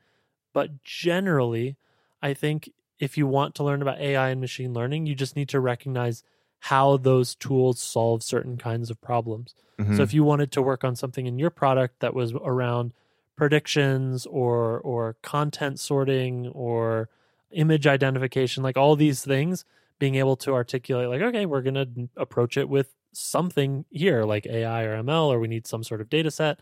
But 0.53 0.83
generally, 0.83 1.77
I 2.21 2.33
think 2.33 2.71
if 2.99 3.17
you 3.17 3.25
want 3.25 3.55
to 3.55 3.63
learn 3.63 3.81
about 3.81 3.99
AI 3.99 4.29
and 4.29 4.39
machine 4.39 4.73
learning, 4.73 5.07
you 5.07 5.15
just 5.15 5.35
need 5.35 5.49
to 5.49 5.59
recognize 5.59 6.23
how 6.59 6.97
those 6.97 7.33
tools 7.33 7.79
solve 7.79 8.21
certain 8.21 8.57
kinds 8.57 8.91
of 8.91 9.01
problems. 9.01 9.55
Mm-hmm. 9.79 9.97
So 9.97 10.03
if 10.03 10.13
you 10.13 10.23
wanted 10.23 10.51
to 10.51 10.61
work 10.61 10.83
on 10.83 10.95
something 10.95 11.25
in 11.25 11.39
your 11.39 11.49
product 11.49 11.99
that 12.01 12.13
was 12.13 12.33
around 12.33 12.93
predictions 13.35 14.27
or 14.27 14.79
or 14.81 15.15
content 15.23 15.79
sorting 15.79 16.49
or 16.49 17.09
image 17.51 17.87
identification, 17.87 18.61
like 18.61 18.77
all 18.77 18.95
these 18.95 19.25
things, 19.25 19.65
being 19.97 20.15
able 20.15 20.35
to 20.35 20.53
articulate 20.53 21.09
like, 21.09 21.21
okay, 21.21 21.47
we're 21.47 21.63
gonna 21.63 21.87
approach 22.15 22.57
it 22.57 22.69
with 22.69 22.93
something 23.13 23.85
here, 23.89 24.23
like 24.23 24.45
AI 24.45 24.83
or 24.83 24.95
ML, 25.03 25.31
or 25.31 25.39
we 25.39 25.47
need 25.47 25.67
some 25.67 25.83
sort 25.83 26.01
of 26.01 26.09
data 26.09 26.31
set. 26.31 26.59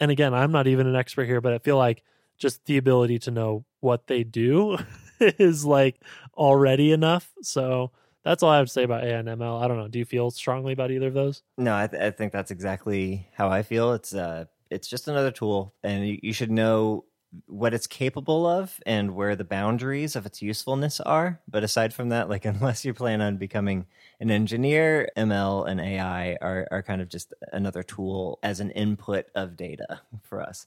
And 0.00 0.10
again, 0.10 0.34
I'm 0.34 0.52
not 0.52 0.66
even 0.66 0.86
an 0.86 0.96
expert 0.96 1.26
here, 1.26 1.40
but 1.40 1.52
I 1.52 1.58
feel 1.58 1.76
like 1.76 2.02
just 2.38 2.64
the 2.66 2.76
ability 2.76 3.18
to 3.20 3.30
know 3.30 3.64
what 3.80 4.06
they 4.06 4.24
do 4.24 4.78
is 5.20 5.64
like 5.64 6.00
already 6.34 6.92
enough. 6.92 7.32
So 7.42 7.92
that's 8.24 8.42
all 8.42 8.50
I 8.50 8.58
have 8.58 8.66
to 8.66 8.72
say 8.72 8.84
about 8.84 9.04
AI 9.04 9.18
and 9.18 9.28
ML. 9.28 9.62
I 9.62 9.68
don't 9.68 9.78
know. 9.78 9.88
Do 9.88 9.98
you 9.98 10.04
feel 10.04 10.30
strongly 10.30 10.72
about 10.72 10.90
either 10.90 11.08
of 11.08 11.14
those? 11.14 11.42
No, 11.58 11.76
I, 11.76 11.86
th- 11.86 12.02
I 12.02 12.10
think 12.10 12.32
that's 12.32 12.50
exactly 12.50 13.28
how 13.34 13.48
I 13.48 13.62
feel. 13.62 13.92
It's 13.92 14.14
uh, 14.14 14.46
it's 14.70 14.88
just 14.88 15.08
another 15.08 15.30
tool, 15.30 15.74
and 15.82 16.06
you, 16.06 16.18
you 16.22 16.32
should 16.32 16.50
know 16.50 17.04
what 17.46 17.72
it's 17.72 17.86
capable 17.86 18.46
of 18.46 18.78
and 18.84 19.14
where 19.14 19.34
the 19.34 19.44
boundaries 19.44 20.16
of 20.16 20.26
its 20.26 20.42
usefulness 20.42 21.00
are. 21.00 21.40
But 21.48 21.64
aside 21.64 21.94
from 21.94 22.10
that, 22.10 22.28
like 22.28 22.44
unless 22.46 22.84
you 22.84 22.94
plan 22.94 23.20
on 23.20 23.36
becoming 23.36 23.86
an 24.20 24.30
engineer, 24.30 25.08
ML 25.16 25.68
and 25.68 25.80
AI 25.80 26.36
are 26.40 26.68
are 26.70 26.82
kind 26.82 27.00
of 27.00 27.08
just 27.08 27.34
another 27.52 27.82
tool 27.82 28.38
as 28.42 28.60
an 28.60 28.70
input 28.70 29.26
of 29.34 29.56
data 29.56 30.00
for 30.22 30.42
us. 30.42 30.66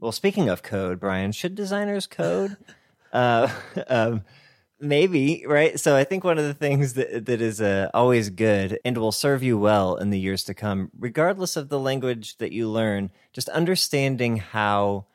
Well, 0.00 0.12
speaking 0.12 0.48
of 0.48 0.62
code, 0.62 1.00
Brian, 1.00 1.32
should 1.32 1.54
designers 1.54 2.06
code? 2.06 2.56
uh, 3.12 3.48
um, 3.88 4.22
maybe 4.80 5.44
right. 5.46 5.78
So 5.78 5.96
I 5.96 6.04
think 6.04 6.24
one 6.24 6.38
of 6.38 6.44
the 6.44 6.54
things 6.54 6.94
that 6.94 7.26
that 7.26 7.40
is 7.40 7.60
uh, 7.60 7.90
always 7.92 8.30
good 8.30 8.78
and 8.84 8.96
will 8.96 9.12
serve 9.12 9.42
you 9.42 9.58
well 9.58 9.96
in 9.96 10.10
the 10.10 10.20
years 10.20 10.44
to 10.44 10.54
come, 10.54 10.90
regardless 10.98 11.56
of 11.56 11.68
the 11.68 11.80
language 11.80 12.38
that 12.38 12.52
you 12.52 12.68
learn, 12.68 13.10
just 13.32 13.48
understanding 13.50 14.38
how 14.38 15.06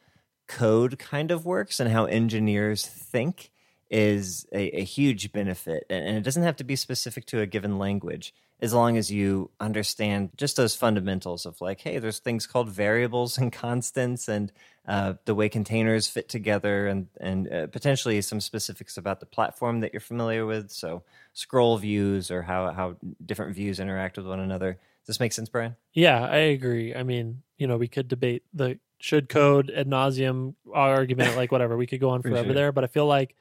code 0.53 0.99
kind 0.99 1.31
of 1.31 1.45
works 1.45 1.79
and 1.79 1.91
how 1.91 2.05
engineers 2.05 2.85
think 2.85 3.51
is 3.89 4.45
a, 4.51 4.81
a 4.81 4.83
huge 4.83 5.31
benefit. 5.31 5.85
And, 5.89 6.17
it 6.17 6.23
doesn't 6.23 6.43
have 6.43 6.55
to 6.57 6.63
be 6.63 6.75
specific 6.75 7.25
to 7.27 7.41
a 7.41 7.45
given 7.45 7.77
language 7.77 8.33
as 8.59 8.73
long 8.73 8.97
as 8.97 9.11
you 9.11 9.49
understand 9.59 10.29
just 10.37 10.55
those 10.55 10.75
fundamentals 10.75 11.45
of 11.45 11.59
like, 11.59 11.81
hey, 11.81 11.99
there's 11.99 12.19
things 12.19 12.47
called 12.47 12.69
variables 12.69 13.37
and 13.37 13.51
constants 13.51 14.29
and 14.29 14.51
uh, 14.87 15.13
the 15.25 15.35
way 15.35 15.49
containers 15.49 16.07
fit 16.07 16.29
together 16.29 16.87
and, 16.87 17.07
and 17.19 17.51
uh, 17.51 17.67
potentially 17.67 18.21
some 18.21 18.39
specifics 18.39 18.95
about 18.95 19.19
the 19.19 19.25
platform 19.25 19.81
that 19.81 19.91
you're 19.91 19.99
familiar 19.99 20.45
with. 20.45 20.71
So 20.71 21.03
scroll 21.33 21.77
views 21.77 22.31
or 22.31 22.41
how, 22.41 22.71
how 22.71 22.95
different 23.25 23.55
views 23.55 23.79
interact 23.79 24.17
with 24.17 24.27
one 24.27 24.39
another. 24.39 24.73
Does 24.73 25.15
this 25.15 25.19
make 25.19 25.33
sense, 25.33 25.49
Brian? 25.49 25.75
Yeah, 25.93 26.25
I 26.25 26.37
agree. 26.37 26.95
I 26.95 27.03
mean, 27.03 27.43
you 27.57 27.67
know, 27.67 27.77
we 27.77 27.87
could 27.87 28.07
debate 28.07 28.43
the 28.53 28.79
should 29.03 29.27
code 29.27 29.69
ad 29.69 29.85
nauseum 29.85 30.55
argument, 30.73 31.35
like 31.35 31.51
whatever. 31.51 31.75
We 31.75 31.87
could 31.87 31.99
go 31.99 32.11
on 32.11 32.21
forever 32.21 32.45
sure. 32.45 32.53
there, 32.53 32.71
but 32.71 32.85
I 32.85 32.87
feel 32.87 33.05
like 33.05 33.35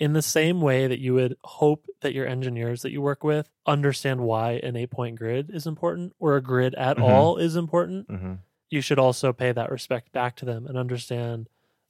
in 0.00 0.14
the 0.14 0.20
same 0.20 0.60
way 0.60 0.88
that 0.88 0.98
you 0.98 1.14
would 1.14 1.36
hope 1.44 1.86
that 2.00 2.12
your 2.12 2.26
engineers 2.26 2.82
that 2.82 2.90
you 2.90 3.00
work 3.00 3.22
with 3.22 3.48
understand 3.66 4.20
why 4.20 4.54
an 4.64 4.74
eight 4.74 4.90
point 4.90 5.16
grid 5.16 5.48
is 5.48 5.64
important 5.64 6.12
or 6.18 6.34
a 6.34 6.42
grid 6.42 6.74
at 6.74 6.96
Mhm. 6.96 7.02
all 7.02 7.36
is 7.36 7.54
important, 7.54 8.08
Mm-hmm. 8.08 8.32
you 8.68 8.80
should 8.80 8.98
also 8.98 9.32
pay 9.32 9.52
that 9.52 9.70
respect 9.70 10.10
back 10.10 10.34
to 10.36 10.44
them 10.44 10.66
and 10.66 10.76
understand 10.76 11.48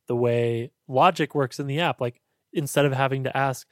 the 0.08 0.14
way 0.16 0.70
logic 0.86 1.34
works 1.34 1.58
in 1.58 1.66
the 1.66 1.80
app. 1.80 2.00
Like 2.02 2.20
instead 2.52 2.84
of 2.84 2.92
having 2.92 3.24
to 3.24 3.34
ask, 3.34 3.66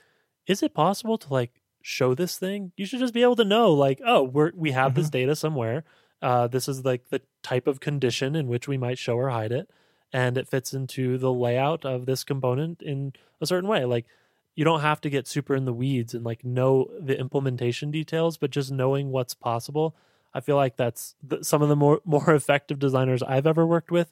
is 0.46 0.62
it 0.62 0.72
possible 0.72 1.18
to 1.18 1.28
like 1.32 1.60
show 1.82 2.14
this 2.14 2.38
thing? 2.38 2.72
You 2.78 2.86
should 2.86 3.00
just 3.00 3.12
be 3.14 3.22
able 3.22 3.36
to 3.36 3.44
know, 3.44 3.72
like, 3.72 4.00
oh, 4.06 4.22
we're 4.22 4.52
we 4.56 4.70
have 4.70 4.94
this 4.94 5.10
data 5.10 5.36
somewhere. 5.36 5.84
Uh, 6.24 6.46
this 6.46 6.68
is 6.68 6.86
like 6.86 7.10
the 7.10 7.20
type 7.42 7.66
of 7.66 7.80
condition 7.80 8.34
in 8.34 8.48
which 8.48 8.66
we 8.66 8.78
might 8.78 8.96
show 8.98 9.14
or 9.14 9.28
hide 9.28 9.52
it, 9.52 9.68
and 10.10 10.38
it 10.38 10.48
fits 10.48 10.72
into 10.72 11.18
the 11.18 11.30
layout 11.30 11.84
of 11.84 12.06
this 12.06 12.24
component 12.24 12.80
in 12.80 13.12
a 13.42 13.46
certain 13.46 13.68
way. 13.68 13.84
Like 13.84 14.06
you 14.56 14.64
don't 14.64 14.80
have 14.80 15.02
to 15.02 15.10
get 15.10 15.28
super 15.28 15.54
in 15.54 15.66
the 15.66 15.72
weeds 15.74 16.14
and 16.14 16.24
like 16.24 16.42
know 16.42 16.88
the 16.98 17.18
implementation 17.20 17.90
details, 17.90 18.38
but 18.38 18.50
just 18.50 18.72
knowing 18.72 19.10
what's 19.10 19.34
possible. 19.34 19.94
I 20.32 20.40
feel 20.40 20.56
like 20.56 20.76
that's 20.76 21.14
some 21.42 21.60
of 21.60 21.68
the 21.68 21.76
more 21.76 22.00
more 22.06 22.34
effective 22.34 22.78
designers 22.78 23.22
I've 23.22 23.46
ever 23.46 23.66
worked 23.66 23.90
with 23.90 24.10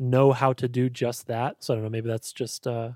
know 0.00 0.32
how 0.32 0.52
to 0.54 0.66
do 0.66 0.90
just 0.90 1.28
that. 1.28 1.62
So 1.62 1.74
I 1.74 1.76
don't 1.76 1.84
know, 1.84 1.90
maybe 1.90 2.08
that's 2.08 2.32
just 2.32 2.66
uh, 2.66 2.92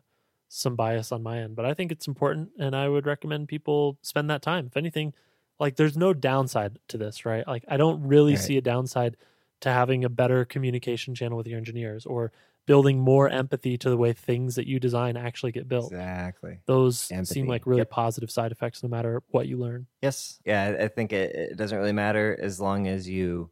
some 0.49 0.75
bias 0.75 1.13
on 1.13 1.23
my 1.23 1.39
end, 1.39 1.55
but 1.55 1.67
I 1.67 1.73
think 1.73 1.93
it's 1.93 2.09
important, 2.09 2.51
and 2.59 2.75
I 2.75 2.89
would 2.89 3.07
recommend 3.07 3.47
people 3.47 3.97
spend 4.03 4.29
that 4.31 4.43
time. 4.43 4.67
If 4.67 4.77
anything, 4.77 5.15
like 5.59 5.77
there's 5.77 5.97
no 5.97 6.13
downside 6.13 6.79
to 6.89 6.99
this, 6.99 7.25
right? 7.25 7.47
Like 7.47 7.65
I 7.69 7.77
don't 7.77 8.03
really 8.07 8.33
Right. 8.35 8.41
see 8.43 8.57
a 8.57 8.61
downside 8.61 9.17
to 9.61 9.71
having 9.71 10.05
a 10.05 10.09
better 10.09 10.45
communication 10.45 11.15
channel 11.15 11.37
with 11.39 11.47
your 11.47 11.57
engineers 11.59 12.05
or 12.07 12.31
building 12.67 12.99
more 12.99 13.29
empathy 13.29 13.79
to 13.79 13.89
the 13.89 13.97
way 13.97 14.13
things 14.13 14.57
that 14.57 14.67
you 14.67 14.81
design 14.81 15.17
actually 15.17 15.53
get 15.53 15.69
built. 15.69 15.93
Exactly. 15.93 16.59
Those 16.67 17.11
Empathy. 17.13 17.35
seem 17.35 17.47
like 17.47 17.65
really 17.65 17.81
Yep. 17.83 17.91
positive 17.91 18.31
side 18.31 18.51
effects 18.53 18.83
no 18.83 18.89
matter 18.89 19.23
what 19.31 19.47
you 19.47 19.57
learn. 19.57 19.87
Yes. 20.03 20.41
Yeah, 20.45 20.77
I- 20.81 20.89
think 20.89 21.13
it, 21.13 21.35
it 21.35 21.57
doesn't 21.57 21.79
really 21.79 21.93
matter 21.93 22.37
as 22.41 22.61
long 22.61 22.87
as 22.89 23.09
you 23.09 23.51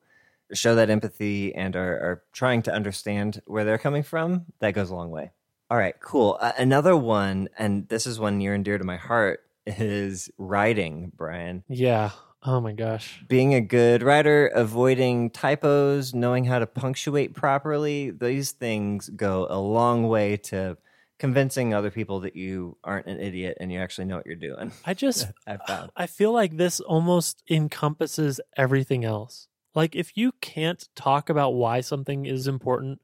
show 0.53 0.75
that 0.75 0.91
empathy 0.91 1.55
and 1.55 1.75
are, 1.77 1.95
are 1.97 2.23
trying 2.33 2.61
to 2.63 2.73
understand 2.73 3.41
where 3.47 3.65
they're 3.65 3.79
coming 3.79 4.03
from. 4.03 4.47
That 4.59 4.73
goes 4.75 4.91
a 4.91 4.95
long 4.95 5.11
way. 5.11 5.31
All 5.71 5.79
right, 5.79 5.95
cool. 6.01 6.37
Uh, 6.41 6.53
another 6.59 6.97
one, 6.97 7.49
and 7.57 7.89
this 7.89 8.07
is 8.07 8.19
one 8.21 8.37
near 8.37 8.53
and 8.53 8.65
dear 8.65 8.77
to 8.79 8.85
my 8.85 8.97
heart, 8.97 9.41
is 9.67 10.31
writing, 10.39 11.13
Brian. 11.17 11.65
Yeah. 11.69 12.11
Oh 12.43 12.61
my 12.61 12.73
gosh. 12.73 13.25
Being 13.29 13.55
a 13.55 13.61
good 13.61 14.03
writer, 14.03 14.49
avoiding 14.49 15.31
typos, 15.31 16.13
knowing 16.15 16.45
how 16.45 16.59
to 16.59 16.67
punctuate 16.67 17.35
properly, 17.35 18.11
these 18.11 18.53
things 18.53 19.09
go 19.09 19.47
a 19.49 19.59
long 19.59 20.09
way 20.09 20.37
to 20.37 20.77
convincing 21.19 21.73
other 21.73 21.91
people 21.91 22.21
that 22.21 22.37
you 22.37 22.77
aren't 22.85 23.07
an 23.07 23.19
idiot 23.21 23.57
and 23.61 23.73
you 23.73 23.79
actually 23.79 24.05
know 24.05 24.17
what 24.17 24.27
you're 24.27 24.35
doing. 24.37 24.73
I 24.85 24.93
just 24.93 25.27
I've 25.47 25.63
found. 25.67 25.91
I 25.97 26.07
feel 26.07 26.33
like 26.33 26.57
this 26.59 26.81
almost 26.81 27.43
encompasses 27.49 28.41
everything 28.57 29.05
else. 29.05 29.49
Like 29.75 29.97
if 29.97 30.17
you 30.17 30.33
can't 30.43 30.87
talk 30.95 31.31
about 31.31 31.55
why 31.55 31.81
something 31.81 32.27
is 32.27 32.47
important 32.47 33.01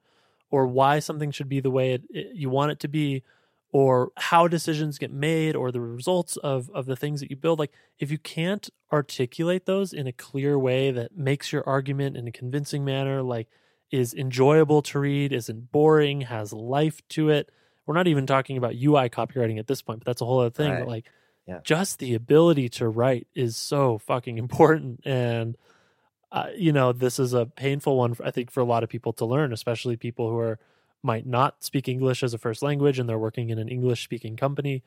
or 0.50 0.66
why 0.66 0.98
something 0.98 1.30
should 1.30 1.48
be 1.48 1.60
the 1.60 1.70
way 1.70 1.94
it, 1.94 2.02
it- 2.10 2.34
you 2.36 2.50
want 2.50 2.72
it 2.72 2.80
to 2.80 2.88
be 2.88 3.22
or 3.72 4.10
how 4.16 4.48
decisions 4.48 4.98
get 4.98 5.12
made 5.12 5.54
or 5.54 5.70
the 5.70 5.80
results 5.80 6.36
of 6.38 6.68
of 6.70 6.86
the 6.86 6.96
things 6.96 7.20
that 7.20 7.30
you 7.30 7.36
build 7.36 7.58
like 7.58 7.72
if 7.98 8.10
you 8.10 8.18
can't 8.18 8.68
articulate 8.92 9.66
those 9.66 9.92
in 9.92 10.06
a 10.06 10.12
clear 10.12 10.58
way 10.58 10.90
that 10.90 11.16
makes 11.16 11.52
your 11.52 11.62
argument 11.68 12.16
in 12.16 12.26
a 12.26 12.32
convincing 12.32 12.84
manner 12.84 13.22
like 13.22 13.48
is 13.90 14.12
enjoyable 14.14 14.82
to 14.82 14.98
read 14.98 15.32
isn't 15.32 15.70
boring 15.72 16.22
has 16.22 16.52
life 16.52 17.00
to 17.08 17.28
it 17.28 17.48
we're 17.86 17.94
not 17.94 18.08
even 18.08 18.26
talking 18.26 18.56
about 18.56 18.74
ui 18.74 19.08
copywriting 19.08 19.58
at 19.58 19.66
this 19.66 19.82
point 19.82 20.00
but 20.00 20.06
that's 20.06 20.20
a 20.20 20.24
whole 20.24 20.40
other 20.40 20.50
thing 20.50 20.70
Right. 20.72 20.78
but 20.80 20.88
like 20.88 21.06
Yeah. 21.46 21.60
just 21.64 21.98
the 22.00 22.14
ability 22.14 22.68
to 22.70 22.88
write 22.88 23.26
is 23.34 23.56
so 23.56 23.98
fucking 23.98 24.38
important 24.38 25.00
and 25.04 25.56
uh, 26.32 26.46
you 26.56 26.72
know 26.72 26.92
this 26.92 27.18
is 27.18 27.34
a 27.34 27.46
painful 27.46 27.96
one 27.96 28.14
for, 28.14 28.24
i 28.24 28.30
think 28.30 28.50
for 28.50 28.60
a 28.60 28.64
lot 28.64 28.82
of 28.84 28.88
people 28.88 29.12
to 29.14 29.24
learn 29.26 29.52
especially 29.52 29.96
people 29.96 30.28
who 30.30 30.38
are 30.38 30.58
might 31.02 31.26
not 31.26 31.62
speak 31.64 31.88
english 31.88 32.22
as 32.22 32.34
a 32.34 32.38
first 32.38 32.62
language 32.62 32.98
and 32.98 33.08
they're 33.08 33.18
working 33.18 33.50
in 33.50 33.58
an 33.58 33.68
english 33.68 34.04
speaking 34.04 34.36
company 34.36 34.82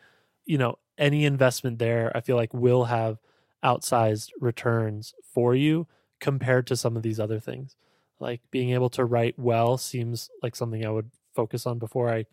you 0.45 0.57
know 0.57 0.77
any 0.97 1.25
investment 1.25 1.79
there 1.79 2.11
i 2.15 2.21
feel 2.21 2.35
like 2.35 2.53
will 2.53 2.85
have 2.85 3.17
outsized 3.63 4.29
returns 4.39 5.13
for 5.33 5.55
you 5.55 5.87
compared 6.19 6.67
to 6.67 6.75
some 6.75 6.95
of 6.95 7.03
these 7.03 7.19
other 7.19 7.39
things. 7.39 7.75
Like 8.19 8.41
being 8.51 8.71
able 8.71 8.89
to 8.91 9.05
write 9.05 9.37
well 9.39 9.77
seems 9.77 10.29
like 10.41 10.55
something 10.55 10.85
i 10.85 10.89
would 10.89 11.09
focus 11.33 11.65
on 11.65 11.79
before 11.79 12.09
i 12.09 12.25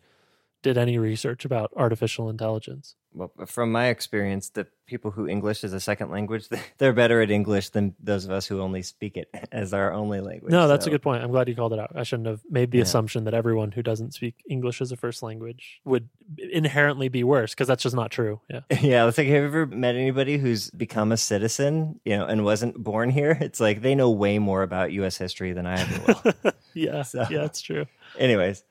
did 0.61 0.77
any 0.77 0.97
research 0.97 1.45
about 1.45 1.71
artificial 1.75 2.29
intelligence 2.29 2.95
well, 3.13 3.29
from 3.45 3.73
my 3.73 3.87
experience, 3.87 4.51
the 4.51 4.67
people 4.87 5.11
who 5.11 5.27
English 5.27 5.65
is 5.65 5.73
a 5.73 5.81
second 5.81 6.11
language, 6.11 6.47
they're 6.77 6.93
better 6.93 7.21
at 7.21 7.29
English 7.29 7.71
than 7.71 7.93
those 8.01 8.23
of 8.23 8.31
us 8.31 8.45
who 8.47 8.61
only 8.61 8.81
speak 8.83 9.17
it 9.17 9.27
as 9.51 9.73
our 9.73 9.91
only 9.91 10.21
language. 10.21 10.49
No, 10.53 10.69
that's 10.69 10.85
So, 10.85 10.91
a 10.91 10.93
good 10.93 11.01
point. 11.01 11.21
I'm 11.21 11.29
glad 11.29 11.49
you 11.49 11.55
called 11.55 11.73
it 11.73 11.79
out. 11.79 11.91
I 11.93 12.03
shouldn't 12.03 12.29
have 12.29 12.39
made 12.49 12.71
the 12.71 12.77
Yeah. 12.77 12.83
assumption 12.83 13.25
that 13.25 13.33
everyone 13.33 13.73
who 13.73 13.83
doesn't 13.83 14.13
speak 14.13 14.35
English 14.49 14.79
as 14.79 14.93
a 14.93 14.95
first 14.95 15.21
language 15.23 15.81
would 15.83 16.07
inherently 16.37 17.09
be 17.09 17.25
worse 17.25 17.51
because 17.53 17.67
that's 17.67 17.83
just 17.83 17.97
not 17.97 18.11
true. 18.11 18.39
Yeah. 18.49 18.61
Yeah, 18.81 19.05
it's 19.07 19.17
like, 19.17 19.27
have 19.27 19.41
you 19.41 19.45
ever 19.47 19.65
met 19.65 19.95
anybody 19.95 20.37
who's 20.37 20.69
become 20.71 21.11
a 21.11 21.17
citizen, 21.17 21.99
you 22.05 22.15
know, 22.15 22.25
and 22.25 22.45
wasn't 22.45 22.81
born 22.81 23.09
here? 23.09 23.37
It's 23.41 23.59
like 23.59 23.81
they 23.81 23.93
know 23.93 24.09
way 24.09 24.39
more 24.39 24.63
about 24.63 24.93
U.S. 24.93 25.17
history 25.17 25.51
than 25.51 25.65
I 25.65 25.81
ever 25.81 26.13
will. 26.43 26.53
yeah. 26.73 27.01
So- 27.03 27.25
Yeah, 27.29 27.43
it's 27.43 27.59
true. 27.61 27.87
Anyways, 28.17 28.63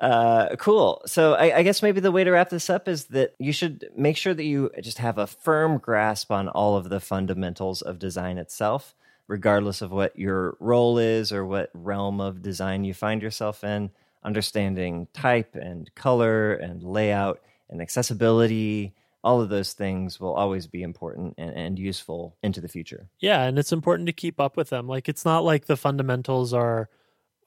uh, 0.00 0.54
cool. 0.56 1.02
So 1.06 1.34
I, 1.34 1.58
I 1.58 1.62
guess 1.62 1.82
maybe 1.82 2.00
the 2.00 2.12
way 2.12 2.24
to 2.24 2.30
wrap 2.30 2.50
this 2.50 2.70
up 2.70 2.86
is 2.88 3.06
that 3.06 3.34
you 3.38 3.52
should 3.52 3.88
make 3.96 4.16
sure 4.16 4.34
that 4.34 4.44
you 4.44 4.70
just 4.80 4.98
have 4.98 5.18
a 5.18 5.26
firm 5.26 5.78
grasp 5.78 6.30
on 6.30 6.48
all 6.48 6.76
of 6.76 6.88
the 6.88 7.00
fundamentals 7.00 7.82
of 7.82 7.98
design 7.98 8.38
itself, 8.38 8.94
regardless 9.26 9.82
of 9.82 9.90
what 9.90 10.16
your 10.18 10.56
role 10.60 10.98
is 10.98 11.32
or 11.32 11.44
what 11.44 11.70
realm 11.74 12.20
of 12.20 12.42
design 12.42 12.84
you 12.84 12.94
find 12.94 13.22
yourself 13.22 13.64
in. 13.64 13.90
Understanding 14.24 15.08
type 15.12 15.54
and 15.54 15.92
color 15.94 16.54
and 16.54 16.82
layout 16.82 17.40
and 17.70 17.80
accessibility, 17.80 18.94
all 19.24 19.40
of 19.40 19.48
those 19.48 19.72
things 19.72 20.20
will 20.20 20.34
always 20.34 20.66
be 20.66 20.82
important 20.82 21.34
and, 21.38 21.50
and 21.50 21.78
useful 21.78 22.36
into 22.42 22.60
the 22.60 22.68
future. 22.68 23.08
Yeah, 23.20 23.42
and 23.42 23.58
it's 23.58 23.72
important 23.72 24.06
to 24.06 24.12
keep 24.12 24.40
up 24.40 24.56
with 24.56 24.70
them. 24.70 24.86
Like 24.86 25.08
it's 25.08 25.24
not 25.24 25.44
like 25.44 25.66
the 25.66 25.76
fundamentals 25.76 26.52
are 26.52 26.88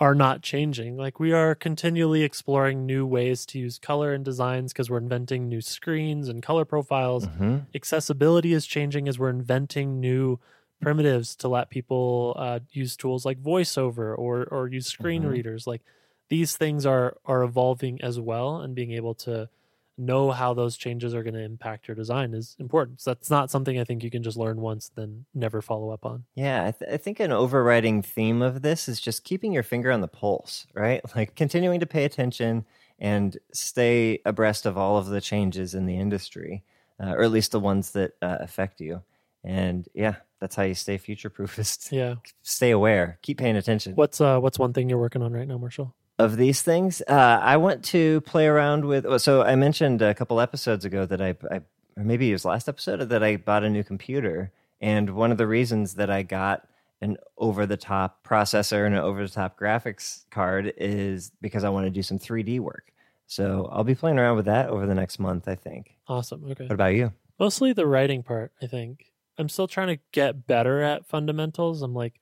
are 0.02 0.16
not 0.16 0.42
changing. 0.42 0.98
Like 0.98 1.20
we 1.20 1.32
are 1.32 1.54
continually 1.56 2.24
exploring 2.24 2.86
new 2.88 3.06
ways 3.06 3.46
to 3.46 3.60
use 3.60 3.78
color 3.78 4.14
and 4.14 4.26
designs 4.26 4.74
because 4.74 4.90
we're 4.90 4.98
inventing 4.98 5.48
new 5.48 5.62
screens 5.62 6.28
and 6.28 6.42
color 6.44 6.66
profiles. 6.66 7.28
Mm-hmm. 7.28 7.58
accessibility 7.76 8.52
is 8.52 8.66
changing 8.66 9.08
as 9.08 9.18
we're 9.20 9.30
inventing 9.30 10.00
new 10.00 10.40
primitives 10.82 11.36
to 11.38 11.48
let 11.48 11.70
people 11.70 12.34
uh, 12.38 12.60
use 12.72 12.98
tools 12.98 13.24
like 13.26 13.40
voiceover 13.42 14.18
or 14.18 14.44
or 14.46 14.68
use 14.68 14.88
screen 14.88 15.22
Mhm. 15.24 15.30
readers 15.32 15.68
like 15.68 15.84
these 16.30 16.58
things 16.58 16.86
are 16.86 17.16
are 17.26 17.44
evolving 17.44 18.02
as 18.02 18.20
well 18.20 18.60
and 18.62 18.74
being 18.74 18.92
able 18.92 19.14
to 19.14 19.48
know 19.98 20.32
how 20.32 20.54
those 20.54 20.78
changes 20.78 21.14
are 21.14 21.24
going 21.24 21.34
to 21.34 21.42
impact 21.44 21.88
your 21.88 21.96
design 21.96 22.34
is 22.34 22.56
important 22.60 23.00
so 23.02 23.12
that's 23.12 23.30
not 23.30 23.52
something 23.52 23.80
i 23.80 23.84
think 23.84 24.04
you 24.04 24.10
can 24.10 24.24
just 24.24 24.38
learn 24.38 24.60
once 24.62 24.90
then 24.96 25.26
never 25.34 25.62
follow 25.62 25.90
up 25.92 26.06
on 26.06 26.24
Yeah, 26.36 26.66
I, 26.66 26.72
th- 26.72 26.92
I 26.92 26.98
think 26.98 27.20
an 27.20 27.32
overriding 27.32 28.02
theme 28.02 28.42
of 28.42 28.62
this 28.62 28.88
is 28.88 29.00
just 29.02 29.24
keeping 29.24 29.52
your 29.52 29.64
finger 29.64 29.92
on 29.92 30.02
the 30.02 30.08
pulse, 30.08 30.66
right? 30.74 31.02
Like 31.16 31.36
continuing 31.36 31.80
to 31.82 31.86
pay 31.86 32.06
attention 32.06 32.66
and 33.00 33.38
stay 33.54 34.20
abreast 34.26 34.66
of 34.66 34.78
all 34.78 34.98
of 34.98 35.08
the 35.08 35.22
changes 35.22 35.76
in 35.76 35.86
the 35.86 35.98
industry, 35.98 36.64
uh, 37.00 37.14
or 37.16 37.24
at 37.24 37.32
least 37.32 37.52
the 37.52 37.60
ones 37.60 37.92
that 37.92 38.14
uh, 38.22 38.38
affect 38.40 38.80
you. 38.80 39.02
And 39.44 39.88
yeah, 39.94 40.16
that's 40.40 40.56
how 40.56 40.64
you 40.64 40.76
stay 40.76 40.98
future 40.98 41.30
proof. 41.30 41.60
Is 41.60 41.90
yeah 41.92 42.16
stay 42.44 42.72
aware, 42.72 43.18
keep 43.22 43.38
paying 43.40 43.58
attention. 43.58 43.96
what's 43.96 44.22
uh 44.22 44.40
what's 44.40 44.58
one 44.60 44.74
thing 44.74 44.90
you're 44.90 45.00
working 45.00 45.22
on 45.22 45.34
right 45.34 45.48
now 45.48 45.58
marshall 45.58 45.94
of 46.24 46.38
these 46.38 46.62
things, 46.62 47.02
uh, 47.08 47.40
I 47.42 47.58
want 47.58 47.84
to 47.86 48.22
play 48.22 48.48
around 48.48 48.86
with. 48.86 49.06
So 49.22 49.42
I 49.44 49.56
mentioned 49.56 50.02
a 50.02 50.14
couple 50.14 50.40
episodes 50.40 50.86
ago 50.86 51.06
that 51.06 51.22
I, 51.22 51.36
I, 51.50 51.56
or 51.98 52.04
maybe 52.04 52.30
it 52.30 52.34
was 52.34 52.46
last 52.46 52.70
episode, 52.70 53.02
that 53.10 53.24
I 53.24 53.38
bought 53.38 53.64
a 53.64 53.70
new 53.70 53.84
computer, 53.84 54.52
and 54.80 55.10
one 55.12 55.32
of 55.32 55.38
the 55.38 55.48
reasons 55.48 55.96
that 55.96 56.10
I 56.10 56.24
got 56.24 56.68
an 57.02 57.18
over-the-top 57.38 58.26
processor 58.26 58.86
and 58.86 58.94
an 58.96 59.02
over-the-top 59.02 59.60
graphics 59.60 60.26
card 60.30 60.74
is 60.78 61.32
because 61.42 61.64
I 61.64 61.70
want 61.70 61.86
to 61.88 61.90
do 61.92 62.04
some 62.04 62.20
3D 62.20 62.60
work. 62.60 62.94
So 63.28 63.68
I'll 63.72 63.84
be 63.84 63.96
playing 63.96 64.20
around 64.20 64.36
with 64.36 64.46
that 64.46 64.70
over 64.70 64.86
the 64.86 64.94
next 64.96 65.18
month. 65.20 65.48
I 65.48 65.56
think. 65.56 65.96
awesome 66.08 66.44
okay 66.52 66.66
What 66.66 66.74
about 66.74 66.94
you? 66.94 67.12
mostly 67.40 67.74
the 67.74 67.88
writing 67.88 68.22
part 68.22 68.52
i 68.62 68.68
think 68.68 69.12
i'm 69.40 69.50
still 69.50 69.68
trying 69.68 69.88
to 69.88 70.00
get 70.12 70.46
better 70.46 70.84
at 70.84 71.08
fundamentals 71.08 71.82
i'm 71.82 71.96
like 71.96 72.20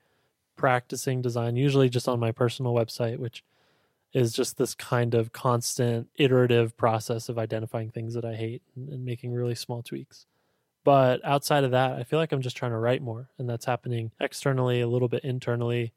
practicing 0.56 1.22
design 1.22 1.58
usually 1.58 1.90
just 1.90 2.08
on 2.08 2.20
my 2.20 2.32
personal 2.32 2.74
website 2.74 3.18
which 3.18 3.44
is 4.14 4.34
just 4.34 4.58
this 4.58 4.74
kind 4.74 5.14
of 5.14 5.32
constant 5.32 6.08
iterative 6.16 6.76
process 6.78 7.30
of 7.30 7.38
identifying 7.38 7.90
things 7.90 8.14
that 8.14 8.26
i 8.26 8.36
hate 8.36 8.62
and, 8.76 8.90
and 8.90 9.06
making 9.06 9.32
really 9.32 9.56
small 9.56 9.84
tweaks. 9.84 10.26
But 10.84 11.24
outside 11.24 11.64
of 11.64 11.72
that 11.72 11.94
i 11.94 12.04
feel 12.04 12.18
like 12.20 12.32
i'm 12.32 12.42
just 12.42 12.58
trying 12.58 12.72
to 12.72 12.78
write 12.78 13.02
more 13.02 13.30
and 13.38 13.50
that's 13.50 13.66
happening 13.66 14.12
externally 14.20 14.82
a 14.82 14.88
little 14.88 15.08
bit 15.10 15.24
internally 15.24 15.94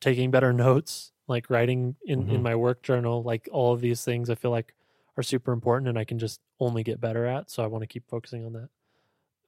taking 0.00 0.30
better 0.30 0.52
notes 0.66 1.12
like 1.26 1.48
writing 1.48 1.96
in, 2.04 2.28
in 2.28 2.40
Mhm. 2.40 2.42
my 2.42 2.54
work 2.54 2.82
journal 2.82 3.22
like 3.22 3.48
all 3.52 3.72
of 3.72 3.80
these 3.80 4.04
things 4.04 4.28
i 4.28 4.34
feel 4.34 4.50
like 4.50 4.74
are 5.16 5.22
super 5.22 5.52
important 5.52 5.88
and 5.88 5.98
i 5.98 6.04
can 6.04 6.18
just 6.18 6.40
only 6.60 6.82
get 6.82 7.00
better 7.00 7.24
at 7.26 7.50
so 7.50 7.62
i 7.62 7.66
want 7.66 7.82
to 7.82 7.86
keep 7.86 8.06
focusing 8.08 8.44
on 8.44 8.52
that. 8.52 8.68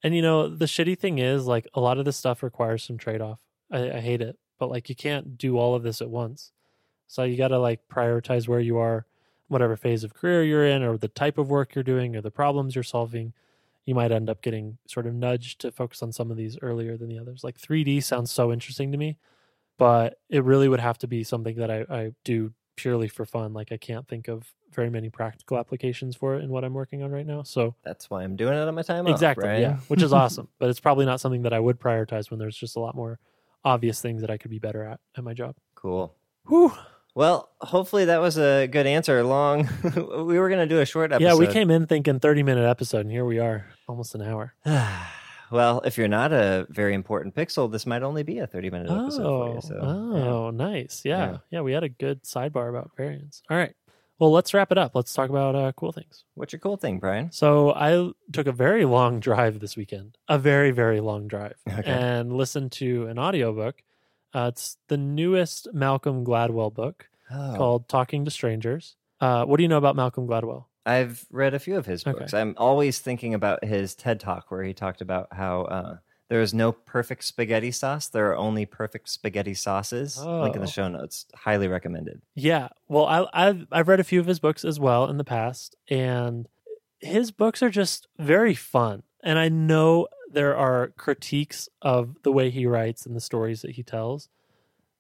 And 0.03 0.15
you 0.15 0.23
know 0.23 0.49
the 0.49 0.67
shitty 0.67 0.99
thing 0.99 1.19
is 1.19 1.47
like 1.47 1.67
a 1.75 1.81
lot 1.81 1.99
of 1.99 2.05
this 2.05 2.17
stuff 2.17 2.43
requires 2.43 2.85
some 2.85 2.97
trade-off. 2.97 3.41
I, 3.71 3.91
I 3.99 4.01
hate 4.01 4.23
it 4.23 4.39
but 4.59 4.71
like 4.71 4.89
you 4.89 4.95
can't 4.95 5.37
do 5.37 5.59
all 5.59 5.75
of 5.75 5.83
this 5.83 6.01
at 6.01 6.09
once 6.09 6.53
so 7.07 7.23
you 7.23 7.37
got 7.37 7.49
to 7.49 7.59
like 7.59 7.81
prioritize 7.89 8.49
where 8.49 8.61
you 8.61 8.79
are 8.79 9.07
whatever 9.49 9.77
phase 9.77 10.03
of 10.03 10.15
career 10.15 10.43
you're 10.43 10.67
in 10.67 10.83
or 10.83 10.97
the 10.97 11.09
type 11.09 11.39
of 11.39 11.49
work 11.49 11.75
you're 11.75 11.85
doing 11.85 12.17
or 12.17 12.21
the 12.21 12.31
problems 12.31 12.75
you're 12.75 12.85
solving 12.85 13.33
you 13.85 13.95
might 13.95 14.11
end 14.11 14.29
up 14.29 14.43
getting 14.43 14.79
sort 14.87 15.07
of 15.07 15.15
nudged 15.15 15.61
to 15.61 15.71
focus 15.71 16.03
on 16.03 16.13
some 16.13 16.31
of 16.31 16.37
these 16.37 16.59
earlier 16.63 16.97
than 16.97 17.09
the 17.09 17.19
others 17.19 17.45
like 17.45 17.59
3d 17.59 18.03
sounds 18.03 18.31
so 18.31 18.53
interesting 18.53 18.91
to 18.93 18.99
me 18.99 19.17
but 19.79 20.19
it 20.29 20.43
really 20.43 20.69
would 20.69 20.81
have 20.81 20.99
to 20.99 21.07
be 21.07 21.23
something 21.23 21.57
that 21.57 21.71
i, 21.71 21.85
I 21.91 22.13
do 22.25 22.53
purely 22.77 23.09
for 23.09 23.25
fun. 23.25 23.53
Like 23.53 23.73
I 23.73 23.77
can't 23.77 24.07
think 24.07 24.29
of 24.29 24.47
very 24.73 24.91
many 24.91 25.09
practical 25.09 25.59
applications 25.59 26.15
for 26.15 26.37
it 26.37 26.45
in 26.45 26.51
what 26.51 26.65
I'm 26.65 26.75
working 26.75 27.03
on 27.03 27.11
right 27.11 27.27
now. 27.27 27.43
So 27.43 27.75
That's 27.83 28.09
why 28.11 28.23
I'm 28.23 28.37
doing 28.37 28.55
it 28.55 28.69
on 28.69 28.75
my 28.75 28.83
time 28.83 29.07
exactly, 29.07 29.45
off. 29.45 29.49
Brian. 29.49 29.63
yeah, 29.63 29.77
which 29.89 30.03
is 30.03 30.13
awesome. 30.13 30.49
But 30.59 30.69
it's 30.69 30.81
probably 30.81 31.07
not 31.07 31.21
something 31.21 31.43
that 31.43 31.53
I 31.53 31.59
would 31.59 31.81
prioritize 31.81 32.31
when 32.31 32.39
there's 32.39 32.57
just 32.57 32.77
a 32.77 32.81
lot 32.81 32.95
more 32.95 33.19
obvious 33.65 34.01
things 34.01 34.21
that 34.21 34.31
I 34.31 34.37
could 34.37 34.51
be 34.51 34.59
better 34.59 34.85
at 34.85 35.01
at 35.17 35.25
my 35.25 35.35
job. 35.35 35.57
Cool. 35.75 36.15
Whew. 36.47 36.73
Well, 37.17 37.49
hopefully 37.63 38.05
that 38.05 38.21
was 38.21 38.37
a 38.37 38.67
good 38.67 38.87
answer. 38.87 39.23
Long. 39.25 39.67
we 40.27 40.39
were 40.39 40.51
gonna 40.51 40.67
do 40.67 40.81
a 40.81 40.85
short 40.85 41.13
episode. 41.13 41.27
Yeah, 41.27 41.35
we 41.35 41.47
came 41.47 41.71
in 41.71 41.87
thinking 41.87 42.21
30 42.21 42.43
minute 42.43 42.69
episode, 42.69 43.01
and 43.01 43.11
here 43.11 43.25
we 43.25 43.39
are, 43.39 43.65
almost 43.89 44.15
an 44.15 44.21
hour. 44.21 44.53
well, 45.51 45.81
if 45.87 45.97
you're 45.97 46.09
not 46.09 46.31
a 46.35 46.67
very 46.69 46.93
important 46.93 47.35
pixel, 47.35 47.73
this 47.73 47.87
might 47.87 48.03
only 48.03 48.23
be 48.23 48.39
a 48.39 48.47
30 48.47 48.69
minute 48.69 48.91
episode 48.91 49.23
for 49.23 49.49
Oh, 49.49 49.55
you. 49.55 49.61
So, 49.63 49.81
oh, 49.81 50.51
nice. 50.51 51.03
Yeah. 51.07 51.17
Yeah. 51.33 51.37
yeah, 51.51 51.61
We 51.63 51.73
had 51.73 51.85
a 51.85 51.89
good 51.89 52.23
sidebar 52.23 52.69
about 52.69 52.91
variants. 52.99 53.43
All 53.49 53.57
right. 53.57 53.75
Well, 54.19 54.31
let's 54.31 54.53
wrap 54.53 54.71
it 54.71 54.77
up. 54.77 54.93
Let's 54.95 55.15
talk 55.15 55.31
about 55.31 55.55
uh, 55.55 55.73
cool 55.73 55.93
things. 55.93 56.25
what's 56.35 56.53
your 56.53 56.61
cool 56.61 56.77
thing, 56.77 56.99
Brian? 56.99 57.33
So 57.33 57.73
I 57.75 58.13
took 58.33 58.47
a 58.47 58.53
very 58.53 58.85
long 58.85 59.21
drive 59.21 59.61
this 59.61 59.75
weekend, 59.75 60.19
a 60.29 60.39
very, 60.39 60.71
very 60.71 61.01
long 61.01 61.29
drive, 61.29 61.55
Okay. 61.69 61.91
and 61.91 62.33
listened 62.37 62.73
to 62.73 63.07
an 63.09 63.19
audiobook. 63.19 63.83
Uh, 64.35 64.51
it's 64.53 64.77
the 64.89 64.97
newest 64.97 65.69
Malcolm 65.73 66.25
Gladwell 66.25 66.73
book 66.73 67.09
Oh. 67.31 67.55
called 67.57 67.89
Talking 67.89 68.25
to 68.25 68.31
Strangers. 68.31 68.97
Uh, 69.21 69.45
what 69.45 69.57
do 69.57 69.63
you 69.63 69.69
know 69.69 69.79
about 69.79 69.97
Malcolm 69.97 70.27
Gladwell? 70.29 70.67
I've 70.85 71.27
read 71.31 71.55
a 71.55 71.59
few 71.59 71.77
of 71.77 71.87
his 71.87 72.07
Okay. 72.07 72.17
books. 72.19 72.33
I'm 72.35 72.55
always 72.59 73.01
thinking 73.01 73.35
about 73.35 73.65
his 73.65 73.95
TED 73.95 74.21
talk 74.21 74.51
where 74.51 74.63
he 74.63 74.73
talked 74.75 75.01
about 75.01 75.29
how 75.33 75.63
uh, 75.63 75.97
there 76.29 76.41
is 76.41 76.55
no 76.55 76.71
perfect 76.71 77.25
spaghetti 77.25 77.73
sauce. 77.73 78.07
There 78.09 78.31
are 78.31 78.37
only 78.37 78.67
perfect 78.67 79.09
spaghetti 79.09 79.55
sauces. 79.55 80.19
Link 80.23 80.55
in 80.55 80.61
Oh. 80.63 80.65
the 80.65 80.71
show 80.71 80.87
notes. 80.89 81.27
Highly 81.35 81.67
recommended. 81.67 82.23
Yeah. 82.35 82.69
Well, 82.89 83.07
I, 83.07 83.27
I've 83.49 83.67
I've 83.73 83.89
read 83.89 83.99
a 84.01 84.05
few 84.05 84.21
of 84.21 84.27
his 84.27 84.39
books 84.39 84.65
as 84.65 84.79
well 84.79 85.09
in 85.09 85.17
the 85.17 85.25
past, 85.25 85.75
and 85.89 86.47
his 87.01 87.31
books 87.33 87.63
are 87.63 87.71
just 87.71 88.07
very 88.19 88.55
fun. 88.55 89.03
And 89.25 89.39
I 89.41 89.49
know 89.49 90.07
there 90.37 90.57
are 90.57 90.91
critiques 90.99 91.69
of 91.83 92.17
the 92.25 92.33
way 92.33 92.51
he 92.51 92.67
writes 92.67 93.07
and 93.07 93.17
the 93.17 93.23
stories 93.23 93.63
that 93.65 93.73
he 93.73 93.85
tells, 93.85 94.31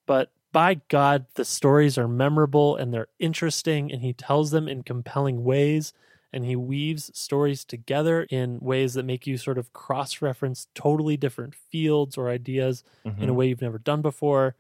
but 0.06 0.32
by 0.52 0.76
God, 0.88 1.26
the 1.34 1.44
stories 1.44 1.98
are 1.98 2.08
memorable 2.08 2.76
and 2.76 2.92
they're 2.92 3.08
interesting, 3.18 3.92
and 3.92 4.02
he 4.02 4.12
tells 4.14 4.50
them 4.50 4.68
in 4.68 4.82
compelling 4.82 5.44
ways. 5.44 5.92
And 6.32 6.44
he 6.44 6.56
weaves 6.56 7.10
stories 7.18 7.64
together 7.64 8.24
in 8.30 8.58
ways 8.60 8.94
that 8.94 9.04
make 9.04 9.26
you 9.26 9.38
sort 9.38 9.58
of 9.58 9.72
cross 9.72 10.20
reference 10.22 10.68
totally 10.74 11.16
different 11.16 11.54
fields 11.54 12.18
or 12.18 12.28
ideas 12.28 12.84
in 13.18 13.28
a 13.28 13.34
Mhm. 13.34 13.36
way 13.36 13.48
you've 13.48 13.62
never 13.62 13.78
done 13.78 14.02
before. 14.02 14.56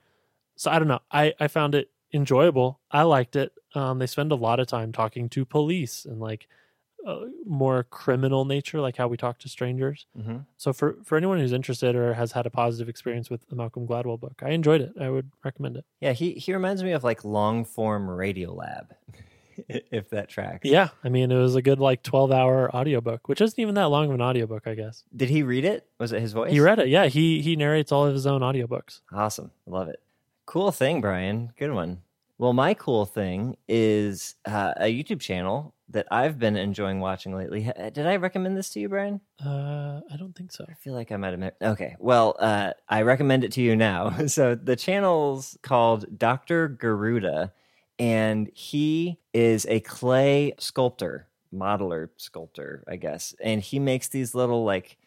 So 0.56 0.70
I 0.70 0.78
don't 0.78 0.88
know. 0.88 1.00
I, 1.10 1.34
I 1.40 1.48
found 1.48 1.74
it 1.74 1.90
enjoyable. 2.12 2.80
I 2.90 3.02
liked 3.02 3.36
it. 3.36 3.52
Um, 3.74 3.98
they 3.98 4.06
spend 4.06 4.32
a 4.32 4.36
lot 4.36 4.60
of 4.60 4.66
time 4.66 4.92
talking 4.92 5.28
to 5.30 5.44
police 5.44 6.04
and 6.04 6.20
like 6.20 6.48
uh, 7.06 7.20
more 7.46 7.84
criminal 7.84 8.44
nature, 8.44 8.80
like 8.80 8.96
how 8.96 9.06
we 9.08 9.16
talk 9.16 9.38
to 9.38 9.48
strangers. 9.48 10.06
Mhm. 10.18 10.44
So 10.56 10.72
for 10.72 10.96
for 11.04 11.16
anyone 11.16 11.38
who's 11.38 11.52
interested 11.52 11.94
or 11.94 12.12
has 12.14 12.32
had 12.32 12.44
a 12.46 12.50
positive 12.50 12.88
experience 12.88 13.30
with 13.30 13.48
the 13.48 13.54
Malcolm 13.56 13.86
Gladwell 13.86 14.18
book, 14.20 14.42
I 14.42 14.50
enjoyed 14.50 14.80
it. 14.80 14.92
I 15.00 15.08
would 15.08 15.30
recommend 15.44 15.76
it. 15.76 15.84
Yeah, 16.00 16.12
he, 16.12 16.32
he 16.32 16.52
reminds 16.52 16.82
me 16.82 16.92
of 16.92 17.04
like 17.04 17.24
long 17.24 17.64
form 17.64 18.08
Radiolab, 18.08 18.88
if 19.68 20.10
that 20.10 20.28
tracks. 20.28 20.68
Yeah, 20.68 20.88
I 21.04 21.08
mean 21.08 21.30
it 21.30 21.38
was 21.38 21.54
a 21.54 21.62
good 21.62 21.78
like 21.78 22.02
twelve 22.02 22.32
hour 22.32 22.74
audiobook, 22.74 23.28
which 23.28 23.40
isn't 23.40 23.58
even 23.58 23.74
that 23.76 23.84
long 23.88 24.06
of 24.08 24.14
an 24.14 24.20
audiobook, 24.22 24.66
I 24.66 24.74
guess. 24.74 25.04
Did 25.14 25.30
he 25.30 25.42
read 25.44 25.64
it? 25.64 25.86
Was 25.98 26.12
it 26.12 26.20
his 26.20 26.32
voice? 26.32 26.50
He 26.50 26.60
read 26.60 26.78
it. 26.80 26.88
Yeah, 26.88 27.06
he 27.06 27.40
he 27.40 27.54
narrates 27.56 27.92
all 27.92 28.04
of 28.06 28.14
his 28.14 28.26
own 28.26 28.40
audiobooks. 28.40 29.00
Awesome. 29.12 29.52
Love 29.66 29.88
it. 29.88 30.00
Cool 30.44 30.72
thing, 30.72 31.00
Brian. 31.00 31.52
Good 31.56 31.72
one. 31.72 32.02
Well, 32.38 32.52
my 32.52 32.74
cool 32.74 33.06
thing 33.06 33.56
is 33.66 34.34
uh, 34.44 34.74
a 34.76 34.92
YouTube 34.92 35.20
channel 35.20 35.72
that 35.88 36.06
I've 36.10 36.38
been 36.38 36.56
enjoying 36.56 37.00
watching 37.00 37.34
lately. 37.34 37.70
Did 37.92 38.06
I 38.06 38.16
recommend 38.16 38.56
this 38.56 38.70
to 38.70 38.80
you, 38.80 38.88
Brian? 38.88 39.20
Uh, 39.44 40.00
I 40.12 40.16
don't 40.16 40.34
think 40.34 40.50
so. 40.50 40.64
I 40.68 40.74
feel 40.74 40.94
like 40.94 41.12
I 41.12 41.16
might 41.16 41.30
have. 41.30 41.38
Met- 41.38 41.56
okay. 41.62 41.96
Well, 41.98 42.36
uh, 42.40 42.72
I 42.88 43.02
recommend 43.02 43.44
it 43.44 43.52
to 43.52 43.62
you 43.62 43.76
now. 43.76 44.10
so 44.26 44.54
the 44.54 44.76
channel's 44.76 45.56
called 45.62 46.18
Dr. 46.18 46.68
Garuda, 46.68 47.52
and 47.98 48.50
he 48.52 49.18
is 49.32 49.64
a 49.68 49.80
clay 49.80 50.54
sculptor, 50.58 51.28
modeler 51.54 52.08
sculptor, 52.16 52.82
I 52.88 52.96
guess. 52.96 53.34
And 53.40 53.60
he 53.60 53.78
makes 53.78 54.08
these 54.08 54.34
little, 54.34 54.64
like, 54.64 54.98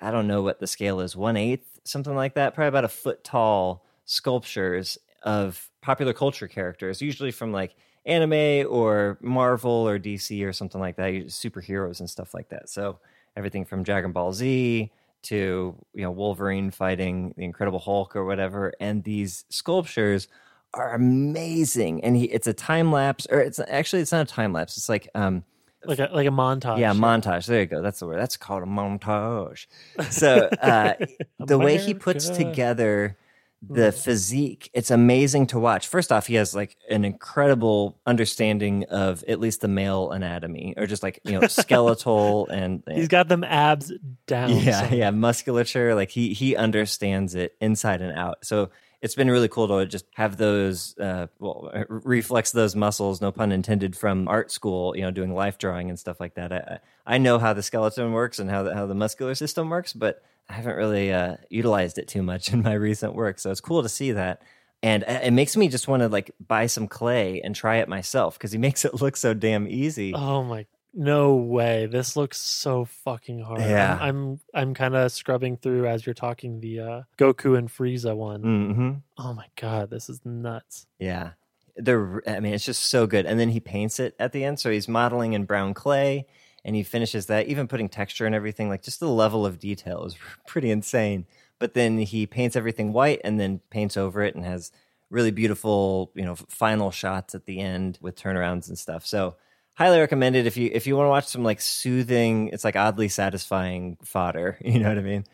I 0.00 0.10
don't 0.12 0.28
know 0.28 0.42
what 0.42 0.60
the 0.60 0.66
scale 0.66 1.00
is, 1.00 1.16
one 1.16 1.36
eighth, 1.36 1.80
something 1.84 2.14
like 2.14 2.34
that, 2.34 2.54
probably 2.54 2.68
about 2.68 2.84
a 2.84 2.88
foot 2.88 3.24
tall 3.24 3.84
sculptures 4.04 4.96
of 5.22 5.68
popular 5.82 6.12
culture 6.12 6.48
characters, 6.48 7.02
usually 7.02 7.30
from 7.30 7.52
like 7.52 7.74
anime 8.06 8.66
or 8.70 9.18
Marvel 9.20 9.70
or 9.88 9.98
DC 9.98 10.44
or 10.46 10.52
something 10.52 10.80
like 10.80 10.96
that, 10.96 11.12
superheroes 11.26 12.00
and 12.00 12.08
stuff 12.08 12.34
like 12.34 12.48
that. 12.48 12.68
So 12.68 12.98
everything 13.36 13.64
from 13.64 13.82
Dragon 13.82 14.12
Ball 14.12 14.32
Z 14.32 14.90
to 15.22 15.74
you 15.94 16.02
know 16.02 16.10
Wolverine 16.10 16.70
fighting 16.70 17.34
the 17.36 17.44
Incredible 17.44 17.78
Hulk 17.78 18.16
or 18.16 18.24
whatever, 18.24 18.72
and 18.80 19.04
these 19.04 19.44
sculptures 19.50 20.28
are 20.72 20.94
amazing. 20.94 22.02
And 22.04 22.16
he, 22.16 22.24
it's 22.24 22.46
a 22.46 22.52
time 22.54 22.92
lapse, 22.92 23.26
or 23.30 23.40
it's 23.40 23.60
actually 23.68 24.02
it's 24.02 24.12
not 24.12 24.22
a 24.22 24.32
time 24.32 24.52
lapse. 24.52 24.76
It's 24.76 24.88
like 24.88 25.08
um, 25.14 25.44
Like 25.84 25.98
a 25.98 26.08
like 26.12 26.26
a 26.26 26.30
montage. 26.30 26.78
yeah, 26.78 26.92
montage. 26.92 27.46
There 27.46 27.60
you 27.60 27.66
go. 27.66 27.82
That's 27.82 28.00
the 28.00 28.06
word. 28.06 28.18
That's 28.18 28.36
called 28.36 28.62
a 28.62 28.66
montage. 28.66 29.66
So 30.10 30.48
uh, 30.62 30.94
the 31.38 31.58
way 31.58 31.76
he 31.76 31.92
puts 31.94 32.28
together 32.30 33.16
the 33.62 33.88
mm-hmm. 33.88 33.98
physique, 33.98 34.70
it's 34.72 34.90
amazing 34.90 35.48
to 35.48 35.58
watch. 35.58 35.88
First 35.88 36.10
off, 36.10 36.26
he 36.26 36.34
has 36.36 36.54
like 36.54 36.76
an 36.88 37.04
incredible 37.04 38.00
understanding 38.06 38.84
of 38.84 39.22
at 39.28 39.38
least 39.38 39.60
the 39.60 39.68
male 39.68 40.10
anatomy, 40.12 40.74
or 40.76 40.86
just 40.86 41.02
like 41.02 41.20
you 41.24 41.38
know 41.38 41.46
skeletal 41.48 42.48
and 42.48 42.82
eh, 42.88 42.94
He's 42.94 43.08
got 43.08 43.28
them 43.28 43.44
abs 43.44 43.92
down. 44.26 44.50
yeah, 44.50 44.88
so- 44.88 44.94
yeah, 44.94 45.10
musculature. 45.10 45.94
Like 45.94 46.10
he 46.10 46.32
he 46.32 46.56
understands 46.56 47.34
it 47.34 47.54
inside 47.60 48.00
and 48.00 48.16
out. 48.18 48.44
So 48.44 48.70
it's 49.02 49.14
been 49.14 49.30
really 49.30 49.48
cool 49.48 49.66
to 49.68 49.86
just 49.86 50.04
have 50.14 50.36
those, 50.36 50.96
uh, 50.98 51.26
well, 51.38 51.72
reflex 51.88 52.50
those 52.52 52.76
muscles, 52.76 53.20
no 53.20 53.32
pun 53.32 53.52
intended, 53.52 53.96
from 53.96 54.28
art 54.28 54.50
school. 54.50 54.94
You 54.96 55.02
know, 55.02 55.10
doing 55.10 55.34
life 55.34 55.58
drawing 55.58 55.88
and 55.88 55.98
stuff 55.98 56.20
like 56.20 56.34
that. 56.34 56.52
I, 56.52 56.78
I 57.06 57.18
know 57.18 57.38
how 57.38 57.52
the 57.52 57.62
skeleton 57.62 58.12
works 58.12 58.38
and 58.38 58.50
how 58.50 58.62
the, 58.62 58.74
how 58.74 58.86
the 58.86 58.94
muscular 58.94 59.34
system 59.34 59.70
works, 59.70 59.92
but 59.92 60.22
I 60.48 60.54
haven't 60.54 60.76
really 60.76 61.12
uh, 61.12 61.36
utilized 61.48 61.96
it 61.98 62.08
too 62.08 62.22
much 62.22 62.48
in 62.52 62.62
my 62.62 62.74
recent 62.74 63.14
work. 63.14 63.38
So 63.38 63.50
it's 63.50 63.60
cool 63.60 63.82
to 63.82 63.88
see 63.88 64.12
that. 64.12 64.42
And 64.82 65.04
it 65.06 65.32
makes 65.32 65.58
me 65.58 65.68
just 65.68 65.88
want 65.88 66.00
to 66.00 66.08
like 66.08 66.30
buy 66.46 66.66
some 66.66 66.88
clay 66.88 67.42
and 67.42 67.54
try 67.54 67.76
it 67.76 67.88
myself 67.88 68.38
because 68.38 68.52
he 68.52 68.58
makes 68.66 68.84
it 68.84 69.00
look 69.00 69.16
so 69.16 69.34
damn 69.34 69.68
easy. 69.68 70.12
Oh 70.14 70.42
my 70.42 70.66
no 70.92 71.34
way. 71.36 71.86
This 71.86 72.16
looks 72.16 72.38
so 72.40 72.84
fucking 72.84 73.40
hard. 73.40 73.60
Yeah. 73.60 73.96
I'm 74.00 74.08
I'm, 74.08 74.40
I'm 74.54 74.74
kind 74.74 74.94
of 74.96 75.12
scrubbing 75.12 75.56
through 75.56 75.86
as 75.86 76.04
you're 76.04 76.14
talking 76.14 76.60
the 76.60 76.80
uh, 76.80 77.02
Goku 77.18 77.56
and 77.56 77.68
Frieza 77.68 78.16
one. 78.16 78.42
hmm 78.42 78.90
Oh 79.18 79.32
my 79.34 79.46
god, 79.60 79.90
this 79.90 80.08
is 80.08 80.20
nuts. 80.24 80.86
Yeah. 80.98 81.32
They're, 81.76 82.22
I 82.28 82.40
mean, 82.40 82.52
it's 82.52 82.64
just 82.64 82.82
so 82.82 83.06
good. 83.06 83.24
And 83.26 83.38
then 83.40 83.50
he 83.50 83.60
paints 83.60 83.98
it 84.00 84.14
at 84.18 84.32
the 84.32 84.44
end. 84.44 84.58
So 84.60 84.70
he's 84.70 84.88
modeling 84.88 85.32
in 85.32 85.44
brown 85.44 85.72
clay 85.72 86.26
and 86.64 86.76
he 86.76 86.82
finishes 86.82 87.26
that, 87.26 87.46
even 87.46 87.68
putting 87.68 87.88
texture 87.88 88.26
and 88.26 88.34
everything. 88.34 88.68
Like 88.68 88.82
just 88.82 89.00
the 89.00 89.08
level 89.08 89.46
of 89.46 89.58
detail 89.58 90.04
is 90.04 90.16
pretty 90.46 90.70
insane. 90.70 91.26
But 91.58 91.74
then 91.74 91.98
he 91.98 92.26
paints 92.26 92.56
everything 92.56 92.92
white 92.92 93.20
and 93.24 93.38
then 93.38 93.60
paints 93.70 93.96
over 93.96 94.22
it 94.22 94.34
and 94.34 94.44
has 94.44 94.72
really 95.10 95.30
beautiful, 95.30 96.10
you 96.14 96.24
know, 96.24 96.34
final 96.34 96.90
shots 96.90 97.34
at 97.34 97.46
the 97.46 97.60
end 97.60 97.98
with 98.02 98.16
turnarounds 98.16 98.68
and 98.68 98.78
stuff. 98.78 99.06
So 99.06 99.36
highly 99.74 99.98
recommended 100.00 100.46
if 100.46 100.56
you 100.56 100.70
if 100.72 100.86
you 100.86 100.96
want 100.96 101.06
to 101.06 101.10
watch 101.10 101.26
some 101.26 101.42
like 101.44 101.60
soothing, 101.60 102.48
it's 102.48 102.64
like 102.64 102.76
oddly 102.76 103.08
satisfying 103.08 103.96
fodder. 104.02 104.58
You 104.64 104.78
know 104.80 104.88
what 104.88 104.98
I 104.98 105.02
mean? 105.02 105.24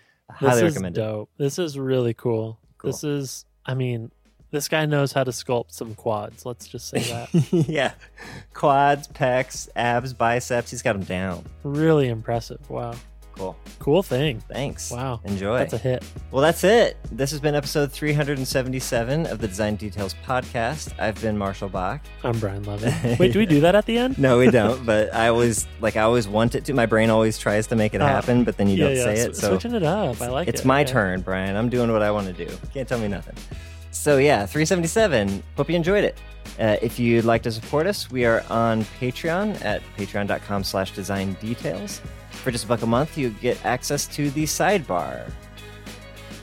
This 0.40 0.50
Highly 0.50 0.62
is 0.66 0.74
recommended. 0.74 1.00
dope. 1.00 1.30
This 1.38 1.58
is 1.58 1.78
really 1.78 2.14
cool. 2.14 2.58
Cool. 2.78 2.90
This 2.90 3.04
is 3.04 3.44
I 3.64 3.74
mean, 3.74 4.10
this 4.50 4.68
guy 4.68 4.86
knows 4.86 5.12
how 5.12 5.24
to 5.24 5.30
sculpt 5.30 5.72
some 5.72 5.94
quads. 5.94 6.46
Let's 6.46 6.66
just 6.68 6.88
say 6.88 7.00
that. 7.00 7.28
yeah. 7.68 7.92
Quads, 8.54 9.08
pecs, 9.08 9.68
abs, 9.76 10.12
biceps. 10.14 10.70
He's 10.70 10.82
got 10.82 10.94
them 10.94 11.04
down. 11.04 11.44
really 11.62 12.08
impressive. 12.08 12.68
Wow. 12.70 12.94
Cool. 13.36 13.56
Cool 13.78 14.02
thing. 14.02 14.40
Thanks. 14.50 14.90
Wow. 14.90 15.20
Enjoy. 15.24 15.58
That's 15.58 15.74
a 15.74 15.78
hit. 15.78 16.02
well, 16.30 16.42
that's 16.42 16.64
it. 16.64 16.96
This 17.12 17.30
has 17.32 17.38
been 17.40 17.54
episode 17.54 17.92
377 17.92 19.26
of 19.26 19.38
the 19.40 19.46
Design 19.48 19.76
Details 19.76 20.14
podcast. 20.26 20.98
I've 20.98 21.20
been 21.20 21.36
Marshall 21.36 21.68
Bock. 21.68 22.00
I'm 22.24 22.38
Brian 22.38 22.62
Lovin. 22.64 23.16
Wait, 23.18 23.32
do 23.32 23.38
we 23.38 23.46
do 23.46 23.60
that 23.60 23.74
at 23.74 23.84
the 23.86 23.98
end? 23.98 24.18
No, 24.18 24.38
we 24.38 24.50
don't, 24.50 24.84
but 24.86 25.14
I 25.14 25.28
always 25.28 25.66
like 25.80 25.96
I 25.96 26.02
always 26.02 26.26
want 26.26 26.54
it 26.54 26.64
to. 26.64 26.72
My 26.74 26.86
brain 26.86 27.10
always 27.10 27.38
tries 27.38 27.66
to 27.68 27.76
make 27.76 27.94
it 27.94 28.00
Oh. 28.00 28.06
happen, 28.06 28.42
but 28.44 28.56
then 28.56 28.68
you 28.68 28.76
yeah, 28.78 28.84
don't 28.86 28.96
yeah. 28.96 29.04
say 29.04 29.18
it. 29.20 29.36
So 29.36 29.50
switching 29.50 29.74
it 29.74 29.82
up. 29.82 30.20
I 30.22 30.28
like 30.28 30.48
it. 30.48 30.54
it's 30.54 30.64
my 30.64 30.82
turn, 30.84 31.20
Brian. 31.20 31.56
I'm 31.56 31.68
doing 31.68 31.92
what 31.92 32.02
I 32.02 32.10
want 32.10 32.26
to 32.34 32.46
do. 32.46 32.50
Can't 32.72 32.88
tell 32.88 32.98
me 32.98 33.08
nothing. 33.08 33.34
So 33.96 34.18
yeah, 34.18 34.46
377. 34.46 35.42
Hope 35.56 35.68
you 35.68 35.74
enjoyed 35.74 36.04
it. 36.04 36.16
Uh, 36.60 36.76
if 36.80 36.98
you'd 36.98 37.24
like 37.24 37.42
to 37.42 37.50
support 37.50 37.88
us, 37.88 38.08
we 38.08 38.24
are 38.24 38.44
on 38.48 38.84
Patreon 39.00 39.64
at 39.64 39.82
patreon.com 39.96 40.62
slash 40.62 40.92
design 40.92 41.32
details. 41.40 42.00
For 42.30 42.52
just 42.52 42.66
a 42.66 42.68
buck 42.68 42.82
a 42.82 42.86
month, 42.86 43.18
you 43.18 43.30
get 43.30 43.62
access 43.64 44.06
to 44.08 44.30
the 44.30 44.44
sidebar. 44.44 45.28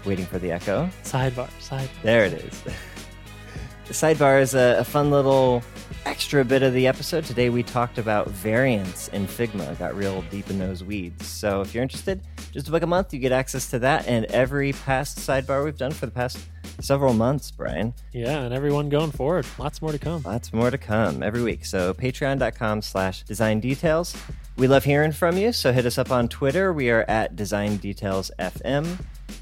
Waiting 0.04 0.26
for 0.26 0.40
the 0.40 0.52
echo. 0.52 0.90
Sidebar. 1.04 1.48
Sidebar. 1.62 1.88
There 2.02 2.26
it 2.26 2.34
is. 2.34 2.62
the 3.86 3.94
sidebar 3.94 4.42
is 4.42 4.56
a, 4.56 4.80
a 4.80 4.84
fun 4.84 5.10
little 5.10 5.64
extra 6.06 6.44
bit 6.44 6.64
of 6.64 6.74
the 6.74 6.86
episode. 6.86 7.24
Today 7.24 7.50
we 7.50 7.64
talked 7.64 7.98
about 7.98 8.30
variants 8.30 9.08
in 9.10 9.26
Figma, 9.26 9.78
got 9.80 9.96
real 9.96 10.22
deep 10.24 10.50
in 10.50 10.60
those 10.60 10.84
weeds. 10.84 11.26
So 11.28 11.62
if 11.62 11.74
you're 11.74 11.84
interested, 11.84 12.20
just 12.52 12.68
a 12.68 12.72
buck 12.72 12.82
a 12.82 12.88
month, 12.88 13.14
you 13.14 13.20
get 13.20 13.32
access 13.32 13.70
to 13.70 13.80
that 13.80 14.06
and 14.06 14.26
every 14.26 14.74
past 14.74 15.18
sidebar 15.20 15.64
we've 15.64 15.78
done 15.78 15.92
for 15.92 16.08
the 16.08 16.12
past 16.12 16.40
several 16.80 17.14
months, 17.14 17.52
Brian. 17.52 17.94
Yeah, 18.12 18.42
and 18.42 18.54
everyone 18.54 18.90
going 18.90 19.12
forward. 19.12 19.46
Lots 19.58 19.82
more 19.82 19.92
to 19.92 20.00
come. 20.00 20.24
Lots 20.24 20.54
more 20.54 20.72
to 20.72 20.78
come 20.78 21.24
every 21.24 21.42
week. 21.42 21.66
So 21.66 21.94
patreon.com 21.94 22.82
slash 22.82 23.24
design 23.24 23.60
details. 23.60 24.16
We 24.58 24.68
love 24.68 24.84
hearing 24.84 25.12
from 25.12 25.38
you, 25.38 25.52
so 25.52 25.72
hit 25.72 25.86
us 25.86 25.98
up 25.98 26.12
on 26.12 26.28
Twitter. 26.28 26.74
We 26.74 26.90
are 26.92 27.06
at 27.08 27.36
Design 27.36 27.78
Details 27.78 28.30
FM. 28.38 29.00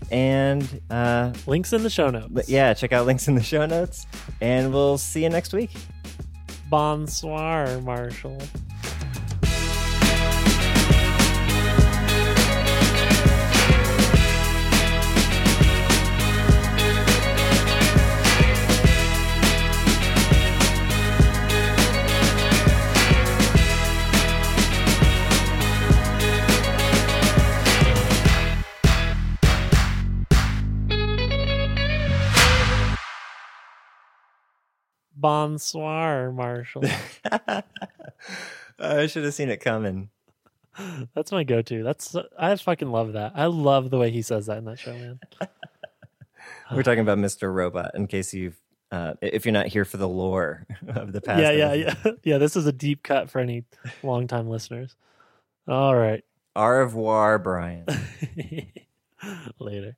And 0.09 0.81
uh, 0.89 1.33
Links 1.47 1.73
in 1.73 1.83
the 1.83 1.89
show 1.89 2.09
notes. 2.09 2.47
yeah, 2.49 2.73
check 2.73 2.91
out 2.93 3.05
links 3.05 3.27
in 3.27 3.35
the 3.35 3.43
show 3.43 3.65
notes. 3.65 4.05
And 4.39 4.73
we'll 4.73 4.97
see 4.97 5.23
you 5.23 5.29
next 5.29 5.53
week. 5.53 5.71
Bonsoir, 6.69 7.79
Marshall. 7.81 8.37
Bonsoir, 35.21 36.31
Marshall. 36.31 36.83
I 38.79 39.05
should 39.07 39.23
have 39.23 39.33
seen 39.35 39.49
it 39.49 39.57
coming. 39.61 40.09
That's 41.13 41.31
my 41.31 41.43
go-to. 41.43 41.83
That's 41.83 42.15
I 42.39 42.55
fucking 42.55 42.91
love 42.91 43.13
that. 43.13 43.33
I 43.35 43.45
love 43.45 43.89
the 43.91 43.97
way 43.99 44.09
he 44.09 44.21
says 44.23 44.47
that 44.47 44.57
in 44.57 44.65
that 44.65 44.79
show, 44.79 44.93
man. 44.93 45.19
We're 46.73 46.83
talking 46.83 47.01
about 47.01 47.17
Mr. 47.19 47.53
Robot 47.53 47.91
in 47.93 48.07
case 48.07 48.33
you've, 48.33 48.57
uh, 48.91 49.13
if 49.21 49.45
you're 49.45 49.53
not 49.53 49.67
here 49.67 49.85
for 49.85 49.97
the 49.97 50.07
lore 50.07 50.65
of 50.87 51.11
the 51.13 51.21
past. 51.21 51.41
yeah, 51.41 51.51
yeah, 51.51 51.73
yeah, 51.73 52.11
yeah. 52.23 52.37
This 52.39 52.55
is 52.55 52.65
a 52.65 52.71
deep 52.71 53.03
cut 53.03 53.29
for 53.29 53.39
any 53.39 53.65
longtime 54.01 54.49
listeners. 54.49 54.95
All 55.67 55.95
right, 55.95 56.23
Au 56.55 56.67
revoir, 56.67 57.37
Brian. 57.37 57.85
later. 59.59 59.97